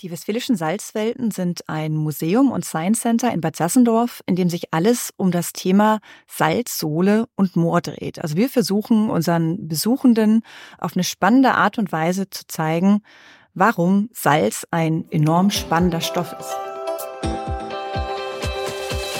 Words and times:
Die 0.00 0.10
Westfälischen 0.10 0.56
Salzwelten 0.56 1.30
sind 1.30 1.70
ein 1.70 1.94
Museum 1.96 2.52
und 2.52 2.66
Science 2.66 3.00
Center 3.00 3.32
in 3.32 3.40
Bad 3.40 3.56
Sassendorf, 3.56 4.22
in 4.26 4.36
dem 4.36 4.50
sich 4.50 4.74
alles 4.74 5.14
um 5.16 5.30
das 5.30 5.54
Thema 5.54 6.00
Salz, 6.26 6.78
Sohle 6.78 7.28
und 7.34 7.56
Moor 7.56 7.80
dreht. 7.80 8.20
Also 8.20 8.36
wir 8.36 8.50
versuchen 8.50 9.08
unseren 9.08 9.68
Besuchenden 9.68 10.42
auf 10.76 10.96
eine 10.96 11.04
spannende 11.04 11.52
Art 11.52 11.78
und 11.78 11.92
Weise 11.92 12.28
zu 12.28 12.46
zeigen, 12.46 13.00
warum 13.54 14.10
Salz 14.12 14.66
ein 14.70 15.10
enorm 15.10 15.50
spannender 15.50 16.02
Stoff 16.02 16.36
ist. 16.38 16.54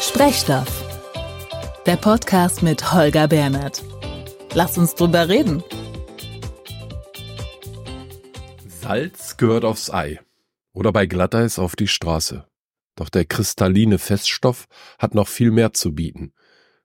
Sprechstoff. 0.07 0.85
Der 1.87 1.97
Podcast 1.97 2.63
mit 2.63 2.93
Holger 2.93 3.29
Bernhard. 3.29 3.83
Lass 4.53 4.77
uns 4.77 4.95
drüber 4.95 5.31
reden. 5.31 5.65
Salz 8.83 9.39
gehört 9.39 9.65
aufs 9.65 9.91
Ei 9.91 10.21
oder 10.77 10.93
bei 10.93 11.07
Glatteis 11.07 11.59
auf 11.59 11.75
die 11.75 11.89
Straße. 11.89 12.47
Doch 12.97 13.09
der 13.09 13.25
kristalline 13.25 13.99
Feststoff 13.99 14.67
hat 14.99 15.15
noch 15.15 15.27
viel 15.27 15.51
mehr 15.51 15.73
zu 15.73 15.95
bieten. 15.95 16.33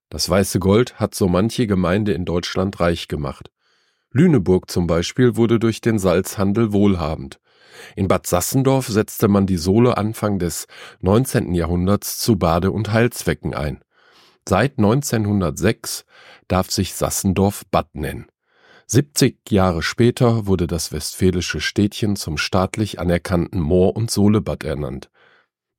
Das 0.10 0.30
weiße 0.30 0.60
Gold 0.60 1.00
hat 1.00 1.14
so 1.14 1.28
manche 1.28 1.68
Gemeinde 1.68 2.14
in 2.14 2.24
Deutschland 2.24 2.80
reich 2.80 3.10
gemacht. 3.10 3.52
Lüneburg 4.12 4.72
zum 4.72 4.88
Beispiel 4.88 5.36
wurde 5.36 5.60
durch 5.60 5.82
den 5.82 6.00
Salzhandel 6.00 6.72
wohlhabend. 6.72 7.40
In 7.98 8.08
Bad 8.08 8.28
Sassendorf 8.28 8.88
setzte 8.88 9.28
man 9.28 9.46
die 9.46 9.58
Sohle 9.58 9.98
Anfang 9.98 10.40
des 10.40 10.68
19. 11.02 11.54
Jahrhunderts 11.54 12.18
zu 12.18 12.38
Bade- 12.38 12.72
und 12.72 12.94
Heilzwecken 12.94 13.54
ein. 13.54 13.84
Seit 14.48 14.78
1906 14.78 16.06
darf 16.48 16.72
sich 16.72 16.94
Sassendorf 16.94 17.64
Bad 17.72 17.94
nennen. 17.94 18.31
70 18.88 19.38
Jahre 19.50 19.82
später 19.82 20.48
wurde 20.48 20.68
das 20.68 20.92
westfälische 20.92 21.62
Städtchen 21.62 22.16
zum 22.16 22.38
staatlich 22.38 23.00
anerkannten 23.00 23.60
Moor- 23.60 23.96
und 23.96 24.12
Sohlebad 24.12 24.64
ernannt. 24.64 25.10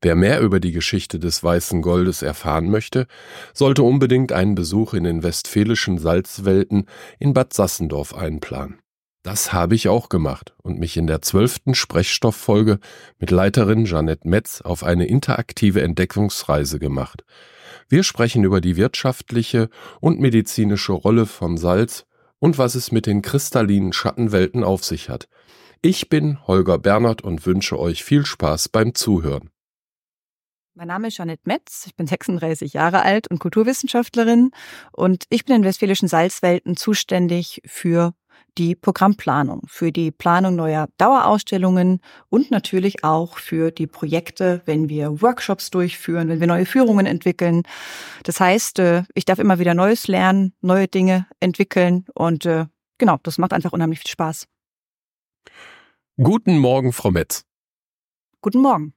Wer 0.01 0.15
mehr 0.15 0.41
über 0.41 0.59
die 0.59 0.73
Geschichte 0.73 1.17
des 1.17 1.43
weißen 1.43 1.81
Goldes 1.81 2.23
erfahren 2.23 2.69
möchte, 2.69 3.07
sollte 3.53 3.83
unbedingt 3.83 4.33
einen 4.33 4.53
Besuch 4.53 4.93
in 4.93 5.05
den 5.05 5.23
westfälischen 5.23 5.97
Salzwelten 5.97 6.87
in 7.19 7.33
Bad 7.33 7.53
Sassendorf 7.53 8.13
einplanen. 8.13 8.79
Das 9.23 9.53
habe 9.53 9.75
ich 9.75 9.87
auch 9.87 10.09
gemacht 10.09 10.53
und 10.61 10.77
mich 10.77 10.97
in 10.97 11.07
der 11.07 11.21
zwölften 11.21 11.73
Sprechstofffolge 11.73 12.79
mit 13.19 13.31
Leiterin 13.31 13.85
Jeanette 13.85 14.27
Metz 14.27 14.59
auf 14.59 14.83
eine 14.83 15.07
interaktive 15.07 15.81
Entdeckungsreise 15.81 16.77
gemacht. 16.77 17.23
Wir 17.87 18.03
sprechen 18.03 18.43
über 18.43 18.59
die 18.59 18.75
wirtschaftliche 18.75 19.69
und 20.01 20.19
medizinische 20.19 20.91
Rolle 20.91 21.25
von 21.25 21.55
Salz 21.55 22.05
und 22.43 22.57
was 22.57 22.75
es 22.75 22.91
mit 22.91 23.05
den 23.05 23.21
kristallinen 23.21 23.93
Schattenwelten 23.93 24.65
auf 24.65 24.83
sich 24.83 25.07
hat. 25.07 25.29
Ich 25.81 26.09
bin 26.09 26.45
Holger 26.45 26.77
Bernhard 26.77 27.21
und 27.21 27.45
wünsche 27.45 27.79
euch 27.79 28.03
viel 28.03 28.25
Spaß 28.25 28.67
beim 28.67 28.93
Zuhören. 28.93 29.49
Mein 30.73 30.89
Name 30.89 31.07
ist 31.07 31.17
Janette 31.19 31.43
Metz, 31.45 31.85
ich 31.85 31.95
bin 31.95 32.05
36 32.05 32.73
Jahre 32.73 33.01
alt 33.03 33.29
und 33.29 33.39
Kulturwissenschaftlerin 33.39 34.51
und 34.91 35.23
ich 35.29 35.45
bin 35.45 35.55
in 35.55 35.63
Westfälischen 35.63 36.09
Salzwelten 36.09 36.75
zuständig 36.75 37.61
für 37.65 38.13
die 38.57 38.75
Programmplanung, 38.75 39.61
für 39.67 39.91
die 39.91 40.11
Planung 40.11 40.55
neuer 40.55 40.87
Dauerausstellungen 40.97 41.99
und 42.29 42.51
natürlich 42.51 43.03
auch 43.03 43.37
für 43.37 43.71
die 43.71 43.87
Projekte, 43.87 44.61
wenn 44.65 44.89
wir 44.89 45.21
Workshops 45.21 45.71
durchführen, 45.71 46.29
wenn 46.29 46.39
wir 46.39 46.47
neue 46.47 46.65
Führungen 46.65 47.05
entwickeln. 47.05 47.63
Das 48.23 48.39
heißt, 48.39 48.79
äh, 48.79 49.03
ich 49.15 49.25
darf 49.25 49.39
immer 49.39 49.59
wieder 49.59 49.73
Neues 49.73 50.07
lernen, 50.07 50.53
neue 50.61 50.87
Dinge 50.87 51.27
entwickeln 51.39 52.05
und 52.13 52.45
äh, 52.45 52.65
genau, 52.97 53.17
das 53.23 53.37
macht 53.37 53.53
einfach 53.53 53.73
unheimlich 53.73 53.99
viel 53.99 54.11
Spaß. 54.11 54.47
Guten 56.17 56.59
Morgen, 56.59 56.93
Frau 56.93 57.11
Metz. 57.11 57.45
Guten 58.41 58.61
Morgen. 58.61 58.93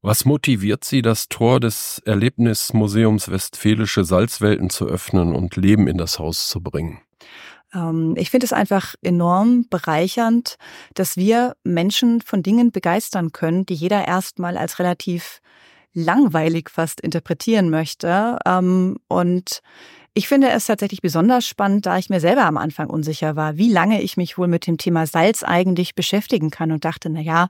Was 0.00 0.24
motiviert 0.24 0.84
Sie, 0.84 1.02
das 1.02 1.28
Tor 1.28 1.58
des 1.58 2.00
Erlebnismuseums 2.04 3.32
Westfälische 3.32 4.04
Salzwelten 4.04 4.70
zu 4.70 4.86
öffnen 4.86 5.34
und 5.34 5.56
Leben 5.56 5.88
in 5.88 5.98
das 5.98 6.20
Haus 6.20 6.48
zu 6.48 6.60
bringen? 6.60 7.00
Ähm, 7.74 8.14
ich 8.16 8.30
finde 8.30 8.46
es 8.46 8.52
einfach 8.52 8.94
enorm 9.02 9.66
bereichernd, 9.68 10.56
dass 10.94 11.16
wir 11.16 11.56
Menschen 11.64 12.20
von 12.20 12.42
Dingen 12.42 12.70
begeistern 12.72 13.32
können, 13.32 13.66
die 13.66 13.74
jeder 13.74 14.06
erstmal 14.06 14.56
als 14.56 14.78
relativ 14.78 15.40
langweilig 15.94 16.70
fast 16.70 17.00
interpretieren 17.00 17.70
möchte. 17.70 18.38
Ähm, 18.46 18.98
und 19.08 19.60
ich 20.14 20.28
finde 20.28 20.50
es 20.50 20.66
tatsächlich 20.66 21.00
besonders 21.00 21.46
spannend, 21.46 21.86
da 21.86 21.98
ich 21.98 22.10
mir 22.10 22.20
selber 22.20 22.44
am 22.44 22.56
Anfang 22.56 22.88
unsicher 22.88 23.36
war, 23.36 23.56
wie 23.56 23.70
lange 23.70 24.02
ich 24.02 24.16
mich 24.16 24.38
wohl 24.38 24.48
mit 24.48 24.66
dem 24.66 24.78
Thema 24.78 25.06
Salz 25.06 25.42
eigentlich 25.42 25.94
beschäftigen 25.94 26.50
kann 26.50 26.72
und 26.72 26.84
dachte, 26.84 27.08
na 27.10 27.20
ja, 27.20 27.48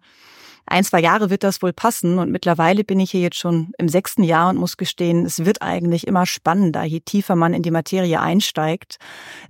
ein, 0.71 0.84
zwei 0.84 1.01
Jahre 1.01 1.31
wird 1.31 1.43
das 1.43 1.62
wohl 1.62 1.73
passen. 1.73 2.19
Und 2.19 2.31
mittlerweile 2.31 2.84
bin 2.84 3.01
ich 3.01 3.11
hier 3.11 3.21
jetzt 3.21 3.37
schon 3.37 3.73
im 3.79 3.89
sechsten 3.89 4.23
Jahr 4.23 4.51
und 4.51 4.56
muss 4.56 4.77
gestehen, 4.77 5.25
es 5.25 5.45
wird 5.45 5.62
eigentlich 5.62 6.06
immer 6.06 6.27
spannender, 6.27 6.84
je 6.84 7.01
tiefer 7.01 7.37
man 7.37 7.55
in 7.55 7.62
die 7.62 7.71
Materie 7.71 8.21
einsteigt. 8.21 8.99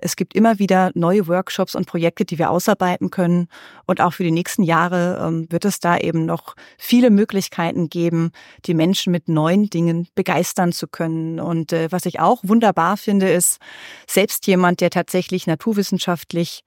Es 0.01 0.17
gibt 0.17 0.35
immer 0.35 0.59
wieder 0.59 0.91
neue 0.95 1.27
Workshops 1.27 1.75
und 1.75 1.87
Projekte, 1.87 2.25
die 2.25 2.39
wir 2.39 2.51
ausarbeiten 2.51 3.11
können. 3.11 3.49
Und 3.87 4.01
auch 4.01 4.13
für 4.15 4.25
die 4.25 4.31
nächsten 4.31 4.63
Jahre 4.63 5.25
ähm, 5.27 5.47
wird 5.51 5.65
es 5.65 5.81
da 5.81 5.99
eben 5.99 6.25
noch 6.25 6.55
viele 6.79 7.11
Möglichkeiten 7.11 7.89
geben, 7.89 8.31
die 8.67 8.75
Menschen 8.75 9.11
mit 9.11 9.29
neuen 9.29 9.71
Dingen 9.71 10.09
begeistern 10.15 10.73
zu 10.73 10.87
können. 10.87 11.41
Und 11.41 11.73
äh, 11.73 11.91
was 11.91 12.07
ich 12.07 12.21
auch 12.21 12.41
wunderbar 12.43 12.97
finde, 12.97 13.29
ist, 13.29 13.59
selbst 14.07 14.47
jemand, 14.47 14.81
der 14.81 14.91
tatsächlich 14.91 15.47
naturwissenschaftlich 15.47 16.65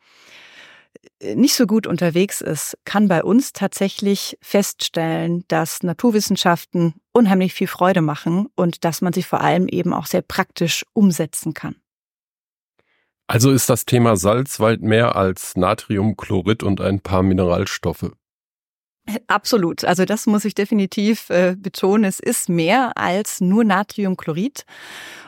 nicht 1.22 1.56
so 1.56 1.68
gut 1.68 1.88
unterwegs 1.88 2.41
ist, 2.41 2.78
kann 2.85 3.07
bei 3.07 3.24
uns 3.24 3.53
tatsächlich 3.53 4.38
feststellen, 4.41 5.44
dass 5.47 5.84
Naturwissenschaften 5.84 6.96
unheimlich 7.13 7.53
viel 7.53 7.68
Freude 7.68 8.02
machen 8.02 8.47
und 8.56 8.84
dass 8.84 9.02
man 9.02 9.13
sie 9.13 9.24
vor 9.24 9.41
allem 9.41 9.68
eben 9.68 9.94
auch 9.94 10.06
sehr 10.06 10.22
praktisch 10.22 10.85
umsetzen 10.94 11.53
kann. 11.53 11.75
Also 13.28 13.52
ist 13.52 13.69
das 13.69 13.85
Thema 13.85 14.18
Salz 14.18 14.59
weit 14.59 14.81
mehr 14.81 15.16
als 15.16 15.56
Natriumchlorid 15.56 16.63
und 16.63 16.81
ein 16.81 17.00
paar 17.00 17.23
Mineralstoffe. 17.23 18.12
Absolut. 19.27 19.85
Also 19.85 20.05
das 20.05 20.27
muss 20.27 20.45
ich 20.45 20.55
definitiv 20.55 21.29
äh, 21.29 21.55
betonen. 21.57 22.05
Es 22.05 22.19
ist 22.19 22.49
mehr 22.49 22.97
als 22.97 23.41
nur 23.41 23.63
Natriumchlorid. 23.63 24.66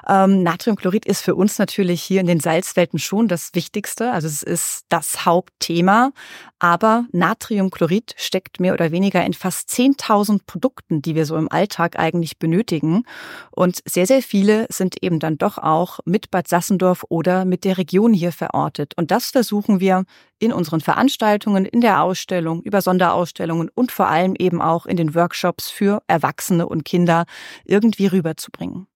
Ähm, 0.08 0.44
Natriumchlorid 0.44 1.06
ist 1.06 1.22
für 1.22 1.36
uns 1.36 1.60
natürlich 1.60 2.02
hier 2.02 2.22
in 2.22 2.28
den 2.28 2.40
Salzwelten 2.40 3.00
schon 3.00 3.28
das 3.28 3.56
Wichtigste. 3.56 4.12
Also 4.12 4.28
es 4.28 4.44
ist 4.44 4.86
das 4.90 5.26
Hauptthema. 5.26 6.12
Aber 6.60 7.06
Natriumchlorid 7.12 8.16
steckt 8.18 8.60
mehr 8.60 8.74
oder 8.74 8.92
weniger 8.92 9.26
in 9.26 9.34
fast 9.34 9.70
10.000 9.70 10.42
Produkten, 10.46 11.02
die 11.02 11.14
wir 11.14 11.26
so 11.26 11.36
im 11.36 11.52
Alltag 11.52 12.00
eigentlich 12.00 12.40
benötigen. 12.40 13.04
Und 13.52 13.82
sehr, 13.86 14.08
sehr 14.08 14.22
viele 14.22 14.68
sind 14.70 15.04
eben 15.04 15.20
dann 15.20 15.38
doch 15.38 15.58
auch 15.58 16.00
mit 16.06 16.32
Bad 16.32 16.48
Sassendorf 16.48 17.06
oder 17.10 17.44
mit 17.44 17.66
der 17.66 17.78
Region 17.78 18.14
hier 18.14 18.32
verortet. 18.32 18.94
Und 18.96 19.12
das 19.12 19.32
versuchen 19.32 19.80
wir 19.80 20.06
in 20.40 20.54
unseren 20.54 20.82
Veranstaltungen, 20.82 21.66
in 21.66 21.82
der 21.82 22.02
Ausstellung, 22.02 22.62
über 22.64 22.82
Sonderausstellungen 22.82 23.70
und 23.76 23.92
vor 23.92 24.08
allem 24.08 24.36
eben 24.38 24.62
auch 24.62 24.86
in 24.86 24.98
den 24.98 25.16
Workshops 25.16 25.70
für 25.70 26.02
Erwachsene 26.08 26.68
und 26.68 26.86
Kinder 26.86 27.26
irgendwie 27.66 28.08
rüberzubringen. 28.08 28.88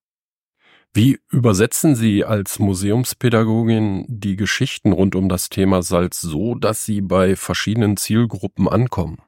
Wie 0.94 1.20
übersetzen 1.30 1.94
Sie 1.94 2.24
als 2.24 2.58
Museumspädagogin 2.58 4.04
die 4.08 4.36
Geschichten 4.36 4.92
rund 4.92 5.14
um 5.14 5.28
das 5.28 5.48
Thema 5.50 5.82
Salz 5.82 6.20
so, 6.20 6.54
dass 6.54 6.84
sie 6.84 7.02
bei 7.02 7.36
verschiedenen 7.36 7.96
Zielgruppen 7.96 8.68
ankommen? 8.68 9.18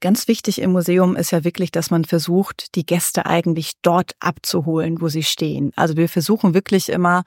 Ganz 0.00 0.28
wichtig 0.28 0.62
im 0.62 0.72
Museum 0.72 1.14
ist 1.14 1.30
ja 1.30 1.44
wirklich, 1.44 1.70
dass 1.70 1.90
man 1.90 2.06
versucht, 2.06 2.74
die 2.74 2.86
Gäste 2.86 3.26
eigentlich 3.26 3.72
dort 3.82 4.12
abzuholen, 4.18 5.02
wo 5.02 5.08
sie 5.08 5.22
stehen. 5.22 5.72
Also 5.76 5.94
wir 5.96 6.08
versuchen 6.08 6.54
wirklich 6.54 6.88
immer, 6.88 7.22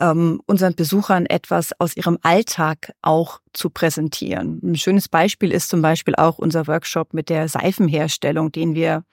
ähm, 0.00 0.40
unseren 0.46 0.74
Besuchern 0.74 1.26
etwas 1.26 1.70
aus 1.78 1.96
ihrem 1.96 2.18
Alltag 2.22 2.92
auch 3.02 3.40
zu 3.52 3.70
präsentieren. 3.70 4.60
Ein 4.64 4.74
schönes 4.74 5.08
Beispiel 5.08 5.52
ist 5.52 5.68
zum 5.68 5.80
Beispiel 5.80 6.16
auch 6.16 6.38
unser 6.38 6.66
Workshop 6.66 7.14
mit 7.14 7.28
der 7.28 7.48
Seifenherstellung, 7.48 8.50
den 8.50 8.74
wir 8.74 9.04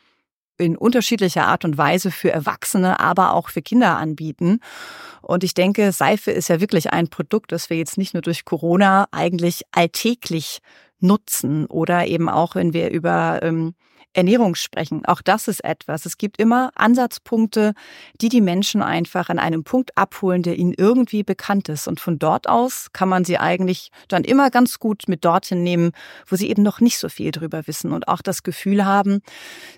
in 0.58 0.76
unterschiedlicher 0.76 1.46
Art 1.46 1.66
und 1.66 1.78
Weise 1.78 2.10
für 2.10 2.32
Erwachsene, 2.32 3.00
aber 3.00 3.34
auch 3.34 3.50
für 3.50 3.62
Kinder 3.62 3.98
anbieten. 3.98 4.62
Und 5.22 5.44
ich 5.44 5.54
denke, 5.54 5.92
Seife 5.92 6.32
ist 6.32 6.48
ja 6.48 6.60
wirklich 6.60 6.92
ein 6.92 7.10
Produkt, 7.10 7.52
das 7.52 7.70
wir 7.70 7.78
jetzt 7.78 7.98
nicht 7.98 8.14
nur 8.14 8.22
durch 8.22 8.46
Corona 8.46 9.08
eigentlich 9.12 9.64
alltäglich 9.72 10.60
nutzen 11.00 11.66
oder 11.66 12.08
eben 12.08 12.30
auch, 12.30 12.56
wenn 12.56 12.74
wir 12.74 12.90
über 12.90 13.40
ähm, 13.42 13.76
Ernährung 14.16 14.56
sprechen. 14.56 15.06
Auch 15.06 15.22
das 15.22 15.48
ist 15.48 15.64
etwas. 15.64 16.06
Es 16.06 16.18
gibt 16.18 16.40
immer 16.40 16.72
Ansatzpunkte, 16.76 17.74
die 18.22 18.30
die 18.30 18.42
Menschen 18.42 18.82
einfach 18.82 19.30
an 19.30 19.40
einem 19.40 19.64
Punkt 19.64 19.98
abholen, 19.98 20.42
der 20.42 20.58
ihnen 20.58 20.74
irgendwie 20.76 21.24
bekannt 21.24 21.70
ist. 21.70 21.88
Und 21.88 22.00
von 22.00 22.18
dort 22.18 22.48
aus 22.48 22.88
kann 22.94 23.10
man 23.10 23.26
sie 23.26 23.38
eigentlich 23.38 23.92
dann 24.08 24.24
immer 24.24 24.50
ganz 24.50 24.80
gut 24.80 25.04
mit 25.08 25.26
dorthin 25.26 25.64
nehmen, 25.64 25.92
wo 26.28 26.36
sie 26.36 26.50
eben 26.50 26.64
noch 26.64 26.80
nicht 26.80 26.98
so 26.98 27.10
viel 27.10 27.32
drüber 27.32 27.68
wissen 27.68 27.92
und 27.92 28.08
auch 28.08 28.22
das 28.22 28.44
Gefühl 28.44 28.86
haben, 28.86 29.22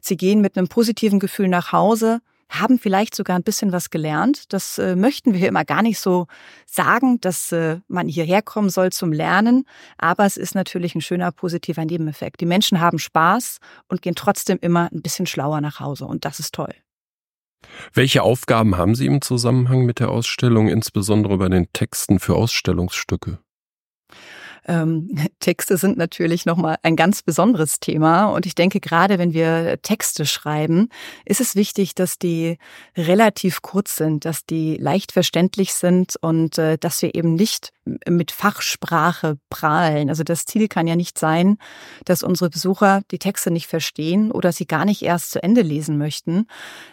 sie 0.01 0.17
gehen 0.17 0.41
mit 0.41 0.57
einem 0.57 0.67
positiven 0.67 1.19
Gefühl 1.19 1.47
nach 1.47 1.71
Hause, 1.71 2.21
haben 2.49 2.79
vielleicht 2.79 3.15
sogar 3.15 3.35
ein 3.37 3.43
bisschen 3.43 3.71
was 3.71 3.89
gelernt. 3.89 4.53
Das 4.53 4.77
äh, 4.77 4.95
möchten 4.95 5.33
wir 5.33 5.39
hier 5.39 5.49
immer 5.49 5.65
gar 5.65 5.81
nicht 5.81 5.99
so 5.99 6.27
sagen, 6.65 7.19
dass 7.21 7.51
äh, 7.51 7.79
man 7.87 8.07
hierher 8.07 8.41
kommen 8.41 8.69
soll 8.69 8.91
zum 8.91 9.11
Lernen. 9.11 9.65
Aber 9.97 10.25
es 10.25 10.37
ist 10.37 10.55
natürlich 10.55 10.95
ein 10.95 11.01
schöner 11.01 11.31
positiver 11.31 11.85
Nebeneffekt. 11.85 12.41
Die 12.41 12.45
Menschen 12.45 12.79
haben 12.79 12.99
Spaß 12.99 13.57
und 13.89 14.01
gehen 14.01 14.15
trotzdem 14.15 14.57
immer 14.61 14.89
ein 14.91 15.01
bisschen 15.01 15.25
schlauer 15.25 15.61
nach 15.61 15.79
Hause. 15.79 16.05
Und 16.05 16.25
das 16.25 16.39
ist 16.39 16.53
toll. 16.53 16.73
Welche 17.93 18.23
Aufgaben 18.23 18.77
haben 18.77 18.95
Sie 18.95 19.05
im 19.05 19.21
Zusammenhang 19.21 19.85
mit 19.85 19.99
der 19.99 20.09
Ausstellung, 20.09 20.67
insbesondere 20.67 21.37
bei 21.37 21.49
den 21.49 21.71
Texten 21.73 22.19
für 22.19 22.35
Ausstellungsstücke? 22.35 23.39
Ähm, 24.67 25.09
Texte 25.39 25.77
sind 25.77 25.97
natürlich 25.97 26.45
nochmal 26.45 26.77
ein 26.83 26.95
ganz 26.95 27.23
besonderes 27.23 27.79
Thema. 27.79 28.25
Und 28.25 28.45
ich 28.45 28.55
denke, 28.55 28.79
gerade 28.79 29.17
wenn 29.17 29.33
wir 29.33 29.79
Texte 29.81 30.25
schreiben, 30.25 30.89
ist 31.25 31.41
es 31.41 31.55
wichtig, 31.55 31.95
dass 31.95 32.19
die 32.19 32.57
relativ 32.95 33.61
kurz 33.61 33.95
sind, 33.95 34.25
dass 34.25 34.45
die 34.45 34.77
leicht 34.77 35.11
verständlich 35.11 35.73
sind 35.73 36.15
und 36.21 36.57
äh, 36.57 36.77
dass 36.77 37.01
wir 37.01 37.15
eben 37.15 37.35
nicht 37.35 37.71
mit 38.07 38.31
Fachsprache 38.31 39.37
prahlen. 39.49 40.09
Also 40.09 40.23
das 40.23 40.45
Ziel 40.45 40.67
kann 40.67 40.87
ja 40.87 40.95
nicht 40.95 41.17
sein, 41.17 41.57
dass 42.05 42.23
unsere 42.23 42.49
Besucher 42.49 43.01
die 43.11 43.19
Texte 43.19 43.51
nicht 43.51 43.67
verstehen 43.67 44.31
oder 44.31 44.51
sie 44.51 44.67
gar 44.67 44.85
nicht 44.85 45.01
erst 45.01 45.31
zu 45.31 45.41
Ende 45.41 45.61
lesen 45.61 45.97
möchten. 45.97 46.47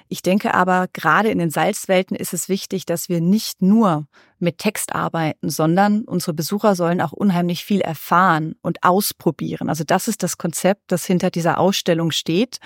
Ich 0.09 0.23
denke 0.23 0.55
aber, 0.55 0.87
gerade 0.93 1.31
in 1.31 1.39
den 1.39 1.51
Salzwelten 1.51 2.17
ist 2.17 2.33
es 2.33 2.49
wichtig, 2.49 2.87
dass 2.87 3.09
wir 3.09 3.21
nicht 3.21 3.63
nur 3.63 4.07
mit 4.39 4.59
Text 4.59 4.95
arbeiten, 4.95 5.51
sondern 5.51 6.03
unsere 6.03 6.35
Besucher 6.35 6.75
sollen 6.75 7.01
auch 7.01 7.13
unheimlich 7.13 7.65
viel 7.65 7.81
erfahren 7.81 8.55
und 8.63 8.83
ausprobieren. 8.83 9.69
Also 9.69 9.85
das 9.85 10.09
ist 10.09 10.23
das 10.23 10.39
Konzept, 10.39 10.83
das 10.89 11.05
hinter 11.05 11.31
dieser 11.31 11.59
Ausstellung 11.59 12.11
steht. 12.11 12.59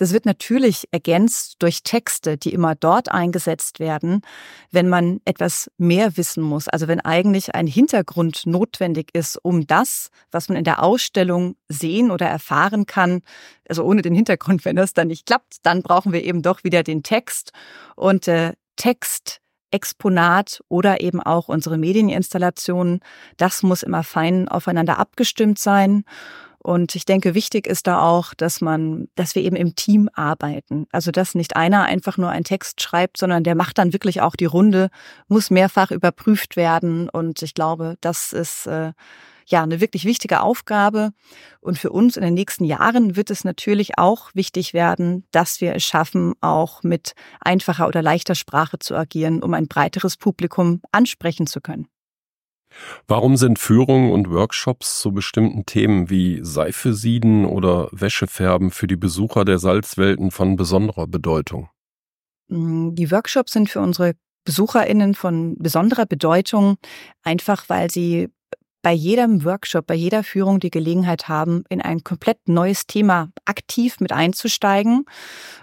Das 0.00 0.14
wird 0.14 0.24
natürlich 0.24 0.88
ergänzt 0.92 1.56
durch 1.58 1.82
Texte, 1.82 2.38
die 2.38 2.54
immer 2.54 2.74
dort 2.74 3.10
eingesetzt 3.10 3.80
werden, 3.80 4.22
wenn 4.70 4.88
man 4.88 5.20
etwas 5.26 5.70
mehr 5.76 6.16
wissen 6.16 6.42
muss. 6.42 6.68
Also 6.68 6.88
wenn 6.88 7.02
eigentlich 7.02 7.54
ein 7.54 7.66
Hintergrund 7.66 8.46
notwendig 8.46 9.10
ist, 9.12 9.36
um 9.42 9.66
das, 9.66 10.08
was 10.30 10.48
man 10.48 10.56
in 10.56 10.64
der 10.64 10.82
Ausstellung 10.82 11.54
sehen 11.68 12.10
oder 12.10 12.24
erfahren 12.26 12.86
kann, 12.86 13.20
also 13.68 13.84
ohne 13.84 14.00
den 14.00 14.14
Hintergrund, 14.14 14.64
wenn 14.64 14.76
das 14.76 14.94
dann 14.94 15.08
nicht 15.08 15.26
klappt, 15.26 15.58
dann 15.64 15.82
brauchen 15.82 16.14
wir 16.14 16.24
eben 16.24 16.40
doch 16.40 16.64
wieder 16.64 16.82
den 16.82 17.02
Text. 17.02 17.52
Und 17.94 18.26
äh, 18.26 18.54
Text 18.76 19.42
Exponat 19.70 20.62
oder 20.68 21.00
eben 21.00 21.20
auch 21.20 21.48
unsere 21.48 21.78
Medieninstallationen, 21.78 23.00
das 23.36 23.62
muss 23.62 23.82
immer 23.82 24.02
fein 24.02 24.48
aufeinander 24.48 24.98
abgestimmt 24.98 25.58
sein. 25.58 26.04
Und 26.62 26.94
ich 26.94 27.06
denke, 27.06 27.34
wichtig 27.34 27.66
ist 27.66 27.86
da 27.86 28.02
auch, 28.02 28.34
dass 28.34 28.60
man, 28.60 29.08
dass 29.14 29.34
wir 29.34 29.42
eben 29.42 29.56
im 29.56 29.76
Team 29.76 30.10
arbeiten. 30.12 30.86
Also, 30.92 31.10
dass 31.10 31.34
nicht 31.34 31.56
einer 31.56 31.84
einfach 31.84 32.18
nur 32.18 32.28
einen 32.28 32.44
Text 32.44 32.82
schreibt, 32.82 33.16
sondern 33.16 33.44
der 33.44 33.54
macht 33.54 33.78
dann 33.78 33.94
wirklich 33.94 34.20
auch 34.20 34.36
die 34.36 34.44
Runde, 34.44 34.90
muss 35.26 35.50
mehrfach 35.50 35.90
überprüft 35.90 36.56
werden. 36.56 37.08
Und 37.08 37.40
ich 37.40 37.54
glaube, 37.54 37.96
das 38.02 38.34
ist 38.34 38.66
äh, 38.66 38.92
ja 39.50 39.62
eine 39.62 39.80
wirklich 39.80 40.04
wichtige 40.04 40.40
Aufgabe. 40.40 41.10
Und 41.60 41.78
für 41.78 41.90
uns 41.90 42.16
in 42.16 42.22
den 42.22 42.34
nächsten 42.34 42.64
Jahren 42.64 43.16
wird 43.16 43.30
es 43.30 43.44
natürlich 43.44 43.98
auch 43.98 44.30
wichtig 44.34 44.74
werden, 44.74 45.24
dass 45.32 45.60
wir 45.60 45.74
es 45.74 45.84
schaffen, 45.84 46.34
auch 46.40 46.82
mit 46.82 47.14
einfacher 47.40 47.88
oder 47.88 48.02
leichter 48.02 48.34
Sprache 48.34 48.78
zu 48.78 48.94
agieren, 48.94 49.42
um 49.42 49.54
ein 49.54 49.66
breiteres 49.68 50.16
Publikum 50.16 50.80
ansprechen 50.92 51.46
zu 51.46 51.60
können. 51.60 51.86
Warum 53.08 53.36
sind 53.36 53.58
Führungen 53.58 54.12
und 54.12 54.30
Workshops 54.30 55.00
zu 55.00 55.12
bestimmten 55.12 55.66
Themen 55.66 56.08
wie 56.08 56.40
Seife 56.42 56.94
sieden 56.94 57.44
oder 57.44 57.88
Wäschefärben 57.92 58.70
für 58.70 58.86
die 58.86 58.96
Besucher 58.96 59.44
der 59.44 59.58
Salzwelten 59.58 60.30
von 60.30 60.56
besonderer 60.56 61.06
Bedeutung? 61.06 61.68
Mm, 62.48 62.94
die 62.94 63.10
Workshops 63.10 63.52
sind 63.52 63.68
für 63.68 63.80
unsere 63.80 64.14
BesucherInnen 64.44 65.14
von 65.14 65.56
besonderer 65.58 66.06
Bedeutung, 66.06 66.76
einfach 67.22 67.68
weil 67.68 67.90
sie 67.90 68.28
bei 68.82 68.92
jedem 68.92 69.44
Workshop, 69.44 69.86
bei 69.86 69.94
jeder 69.94 70.24
Führung 70.24 70.60
die 70.60 70.70
Gelegenheit 70.70 71.28
haben, 71.28 71.64
in 71.68 71.82
ein 71.82 72.02
komplett 72.02 72.48
neues 72.48 72.86
Thema 72.86 73.30
aktiv 73.44 74.00
mit 74.00 74.12
einzusteigen. 74.12 75.04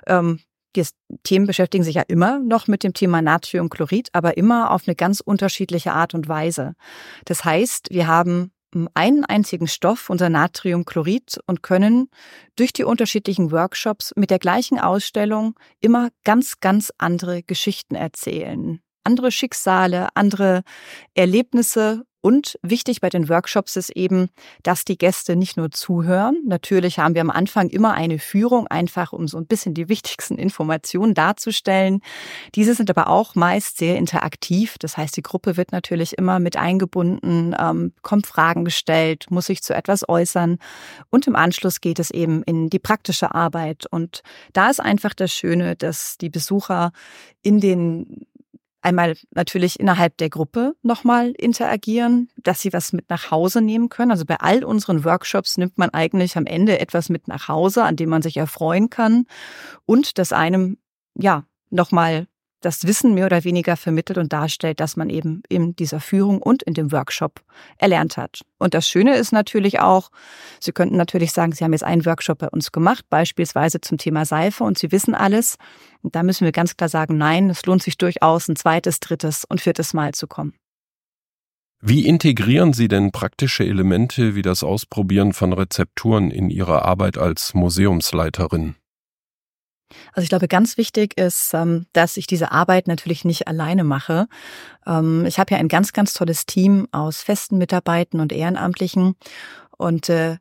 Ähm, 0.06 0.40
die 0.76 0.84
Themen 1.24 1.48
beschäftigen 1.48 1.84
sich 1.84 1.96
ja 1.96 2.04
immer 2.08 2.40
noch 2.40 2.68
mit 2.68 2.84
dem 2.84 2.94
Thema 2.94 3.22
Natriumchlorid, 3.22 4.10
aber 4.14 4.38
immer 4.38 4.72
auf 4.72 4.88
eine 4.88 4.96
ganz 4.96 5.22
unterschiedliche 5.22 5.94
Art 5.94 6.14
und 6.14 6.28
Weise. 6.28 6.76
Das 7.26 7.44
heißt, 7.44 7.88
wir 7.90 8.08
haben 8.08 8.52
einen 8.94 9.26
einzigen 9.26 9.68
Stoff, 9.68 10.10
unser 10.10 10.30
Natriumchlorid, 10.30 11.40
und 11.48 11.64
können 11.64 12.10
durch 12.56 12.74
die 12.74 12.84
unterschiedlichen 12.84 13.52
Workshops 13.52 14.14
mit 14.16 14.30
der 14.30 14.40
gleichen 14.40 14.80
Ausstellung 14.80 15.56
immer 15.80 16.10
ganz, 16.24 16.60
ganz 16.60 16.94
andere 16.98 17.44
Geschichten 17.44 17.96
erzählen. 17.96 18.82
Andere 19.04 19.32
Schicksale, 19.32 20.10
andere 20.16 20.64
Erlebnisse 21.16 22.04
und 22.28 22.60
wichtig 22.62 23.00
bei 23.00 23.08
den 23.08 23.30
Workshops 23.30 23.78
ist 23.78 23.90
eben, 23.92 24.28
dass 24.62 24.84
die 24.84 24.98
Gäste 24.98 25.38
nicht 25.38 25.56
nur 25.56 25.72
zuhören. 25.72 26.36
Natürlich 26.46 27.00
haben 27.00 27.16
wir 27.16 27.22
am 27.22 27.30
Anfang 27.30 27.70
immer 27.70 27.94
eine 27.94 28.20
Führung, 28.20 28.68
einfach 28.68 29.14
um 29.14 29.30
so 29.30 29.38
ein 29.38 29.46
bisschen 29.46 29.74
die 29.74 29.88
wichtigsten 29.88 30.38
Informationen 30.38 31.14
darzustellen. 31.14 32.02
Diese 32.54 32.74
sind 32.74 32.90
aber 32.90 33.08
auch 33.08 33.36
meist 33.36 33.78
sehr 33.78 33.96
interaktiv. 33.96 34.76
Das 34.78 34.98
heißt, 34.98 35.16
die 35.16 35.22
Gruppe 35.22 35.56
wird 35.56 35.72
natürlich 35.72 36.18
immer 36.18 36.40
mit 36.40 36.58
eingebunden, 36.58 37.56
ähm, 37.58 37.94
kommt 38.02 38.28
Fragen 38.28 38.66
gestellt, 38.66 39.28
muss 39.30 39.46
sich 39.46 39.64
zu 39.64 39.74
etwas 39.74 40.10
äußern. 40.10 40.58
Und 41.10 41.28
im 41.28 41.36
Anschluss 41.38 41.80
geht 41.80 41.98
es 41.98 42.12
eben 42.12 42.44
in 42.44 42.70
die 42.70 42.80
praktische 42.80 43.34
Arbeit. 43.34 43.86
Und 43.90 44.22
da 44.52 44.70
ist 44.70 44.82
einfach 44.82 45.14
das 45.14 45.32
Schöne, 45.32 45.78
dass 45.78 46.18
die 46.18 46.30
Besucher 46.30 46.92
in 47.42 47.62
den 47.62 48.28
einmal 48.88 49.18
natürlich 49.32 49.80
innerhalb 49.80 50.18
der 50.18 50.30
Gruppe 50.30 50.74
nochmal 50.82 51.32
interagieren, 51.38 52.30
dass 52.38 52.62
sie 52.62 52.72
was 52.72 52.94
mit 52.94 53.10
nach 53.10 53.32
Hause 53.32 53.62
nehmen 53.62 53.90
können. 53.90 54.12
Also 54.12 54.26
bei 54.26 54.38
all 54.38 54.64
unseren 54.64 55.04
Workshops 55.04 55.58
nimmt 55.58 55.78
man 55.78 55.90
eigentlich 55.90 56.38
am 56.38 56.46
Ende 56.46 56.80
etwas 56.80 57.10
mit 57.10 57.28
nach 57.28 57.50
Hause, 57.50 57.84
an 57.84 57.98
dem 57.98 58.10
man 58.10 58.22
sich 58.22 58.38
erfreuen 58.38 58.90
kann 58.90 59.26
und 59.86 60.18
das 60.18 60.32
einem, 60.32 60.78
ja, 61.16 61.44
nochmal 61.70 62.28
das 62.62 62.88
Wissen 62.88 63.14
mehr 63.14 63.28
oder 63.28 63.44
weniger 63.44 63.78
vermittelt 63.78 64.18
und 64.18 64.34
darstellt, 64.34 64.80
dass 64.80 64.98
man 64.98 65.10
eben 65.10 65.44
in 65.48 65.76
dieser 65.76 66.00
Führung 66.00 66.42
und 66.42 66.64
in 66.64 66.74
dem 66.74 66.92
Workshop 66.92 67.42
erlernt 67.78 68.18
hat. 68.18 68.42
Und 68.58 68.74
das 68.74 68.88
Schöne 68.88 69.16
ist 69.16 69.32
natürlich 69.32 69.80
auch, 69.80 70.10
Sie 70.60 70.72
könnten 70.72 70.98
natürlich 70.98 71.32
sagen, 71.32 71.52
Sie 71.52 71.64
haben 71.64 71.74
jetzt 71.74 71.84
einen 71.84 72.06
Workshop 72.06 72.40
bei 72.40 72.50
uns 72.50 72.72
gemacht, 72.72 73.06
beispielsweise 73.10 73.82
zum 73.82 73.98
Thema 73.98 74.26
Seife 74.26 74.64
und 74.64 74.78
Sie 74.78 74.92
wissen 74.92 75.14
alles. 75.14 75.58
Und 76.02 76.16
da 76.16 76.24
müssen 76.24 76.46
wir 76.46 76.52
ganz 76.52 76.78
klar 76.78 76.90
sagen, 76.90 77.18
nein, 77.18 77.50
es 77.50 77.66
lohnt 77.66 77.84
sich 77.84 77.98
durchaus, 77.98 78.48
ein 78.48 78.56
zweites, 78.56 79.00
drittes 79.00 79.46
und 79.46 79.62
viertes 79.62 79.94
Mal 79.94 80.14
zu 80.14 80.28
kommen. 80.28 80.54
Wie 81.80 82.08
integrieren 82.08 82.74
Sie 82.74 82.88
denn 82.88 83.12
praktische 83.12 83.64
Elemente 83.64 84.34
wie 84.34 84.42
das 84.42 84.64
Ausprobieren 84.64 85.34
von 85.34 85.54
Rezepturen 85.54 86.32
in 86.32 86.50
Ihre 86.50 86.84
Arbeit 86.84 87.20
als 87.20 87.54
Museumsleiterin? 87.54 88.76
Also 90.14 90.24
ich 90.24 90.30
glaube, 90.30 90.48
ganz 90.48 90.78
wichtig 90.78 91.18
ist, 91.18 91.54
ähm, 91.54 91.86
dass 91.94 92.18
ich 92.18 92.28
diese 92.28 92.52
Arbeit 92.52 92.88
natürlich 92.88 93.26
nicht 93.26 93.48
alleine 93.48 93.84
mache. 93.84 94.28
Ähm, 94.86 95.26
ich 95.26 95.40
habe 95.40 95.54
ja 95.54 95.58
ein 95.60 95.68
ganz, 95.68 95.94
ganz 95.94 96.14
tolles 96.14 96.46
Team 96.46 96.88
aus 96.92 97.22
festen 97.22 97.58
Mitarbeitern 97.58 98.20
und 98.20 98.32
Ehrenamtlichen. 98.32 99.16
Und 99.78 100.10
äh, 100.10 100.38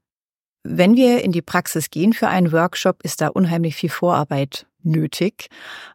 wenn 0.63 0.97
wir 0.97 1.23
in 1.23 1.33
die 1.33 1.43
Praxis 1.43 1.91
gehen 1.91 2.13
für 2.13 2.29
einen 2.29 2.53
Workshop, 2.53 3.03
ist 3.05 3.21
da 3.21 3.29
unheimlich 3.29 3.77
viel 3.77 3.91
Vorarbeit 3.91 4.67
nötig. 4.87 5.49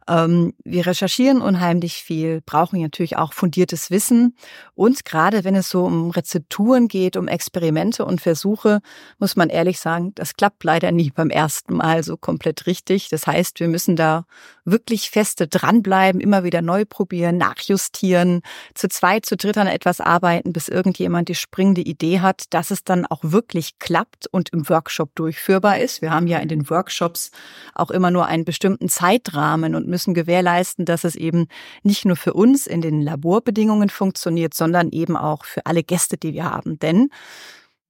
Ähm, 0.08 0.54
wir 0.64 0.86
recherchieren 0.86 1.42
unheimlich 1.42 2.04
viel, 2.04 2.42
brauchen 2.42 2.82
natürlich 2.82 3.18
auch 3.18 3.34
fundiertes 3.34 3.90
Wissen. 3.90 4.36
Und 4.76 5.06
gerade 5.06 5.44
wenn 5.44 5.56
es 5.56 5.70
so 5.70 5.86
um 5.86 6.12
Rezepturen 6.12 6.88
geht, 6.88 7.18
um 7.18 7.28
Experimente 7.28 8.06
und 8.06 8.22
Versuche, 8.22 8.82
muss 9.18 9.36
man 9.36 9.50
ehrlich 9.50 9.80
sagen, 9.80 10.14
das 10.16 10.36
klappt 10.36 10.64
leider 10.64 10.92
nie 10.92 11.12
beim 11.12 11.30
ersten 11.30 11.76
Mal 11.76 12.04
so 12.04 12.18
komplett 12.18 12.68
richtig. 12.68 13.10
Das 13.10 13.26
heißt, 13.26 13.60
wir 13.60 13.68
müssen 13.68 13.96
da 13.96 14.26
wirklich 14.66 15.10
feste 15.10 15.48
dranbleiben, 15.48 16.22
immer 16.22 16.44
wieder 16.44 16.62
neu 16.62 16.86
probieren, 16.86 17.38
nachjustieren, 17.38 18.42
zu 18.74 18.88
zweit, 18.90 19.26
zu 19.26 19.38
dritt 19.38 19.58
an 19.58 19.68
etwas 19.68 20.02
arbeiten, 20.02 20.54
bis 20.54 20.68
irgendjemand 20.68 21.30
die 21.30 21.36
springende 21.36 21.82
Idee 21.82 22.20
hat, 22.20 22.46
dass 22.52 22.72
es 22.72 22.84
dann 22.84 23.06
auch 23.06 23.20
wirklich 23.24 23.80
klappt 23.80 24.28
und 24.32 24.50
im 24.50 24.68
Workshop 24.70 25.16
durchführbar 25.16 25.80
ist. 25.80 26.02
Wir 26.02 26.12
haben 26.12 26.28
ja 26.28 26.40
in 26.40 26.48
den 26.48 26.70
Workshops 26.70 27.32
auch 27.74 27.92
immer 27.92 28.12
nur 28.12 28.26
einen 28.26 28.46
bestimmten 28.46 28.90
Zeitrahmen 28.90 29.76
und 29.76 29.88
müssen 29.88 30.14
gewährleisten, 30.14 30.86
dass 30.86 31.04
es 31.04 31.16
eben 31.16 31.48
nicht 31.84 32.06
nur 32.06 32.16
für 32.16 32.34
uns 32.34 32.68
in 32.68 32.82
den 32.82 33.02
Laborbedingungen 33.02 33.90
funktioniert, 33.90 34.54
sondern 34.54 34.90
eben 34.90 35.18
auch 35.18 35.46
für 35.46 35.66
alle 35.66 35.84
Gäste, 35.84 36.18
die 36.18 36.34
wir 36.34 36.46
haben. 36.46 36.80
Denn 36.80 37.10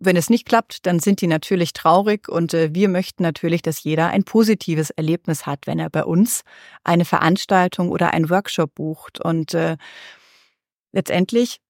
wenn 0.03 0.15
es 0.15 0.29
nicht 0.29 0.47
klappt, 0.47 0.85
dann 0.87 0.99
sind 0.99 1.21
die 1.21 1.27
natürlich 1.27 1.73
traurig 1.73 2.27
und 2.27 2.53
äh, 2.53 2.73
wir 2.73 2.89
möchten 2.89 3.21
natürlich, 3.21 3.61
dass 3.61 3.83
jeder 3.83 4.07
ein 4.07 4.23
positives 4.23 4.89
Erlebnis 4.89 5.45
hat, 5.45 5.67
wenn 5.67 5.79
er 5.79 5.89
bei 5.89 6.03
uns 6.03 6.41
eine 6.83 7.05
Veranstaltung 7.05 7.89
oder 7.89 8.11
einen 8.11 8.29
Workshop 8.29 8.73
bucht. 8.73 9.21
Und 9.21 9.53
äh, 9.53 9.77
letztendlich 10.91 11.61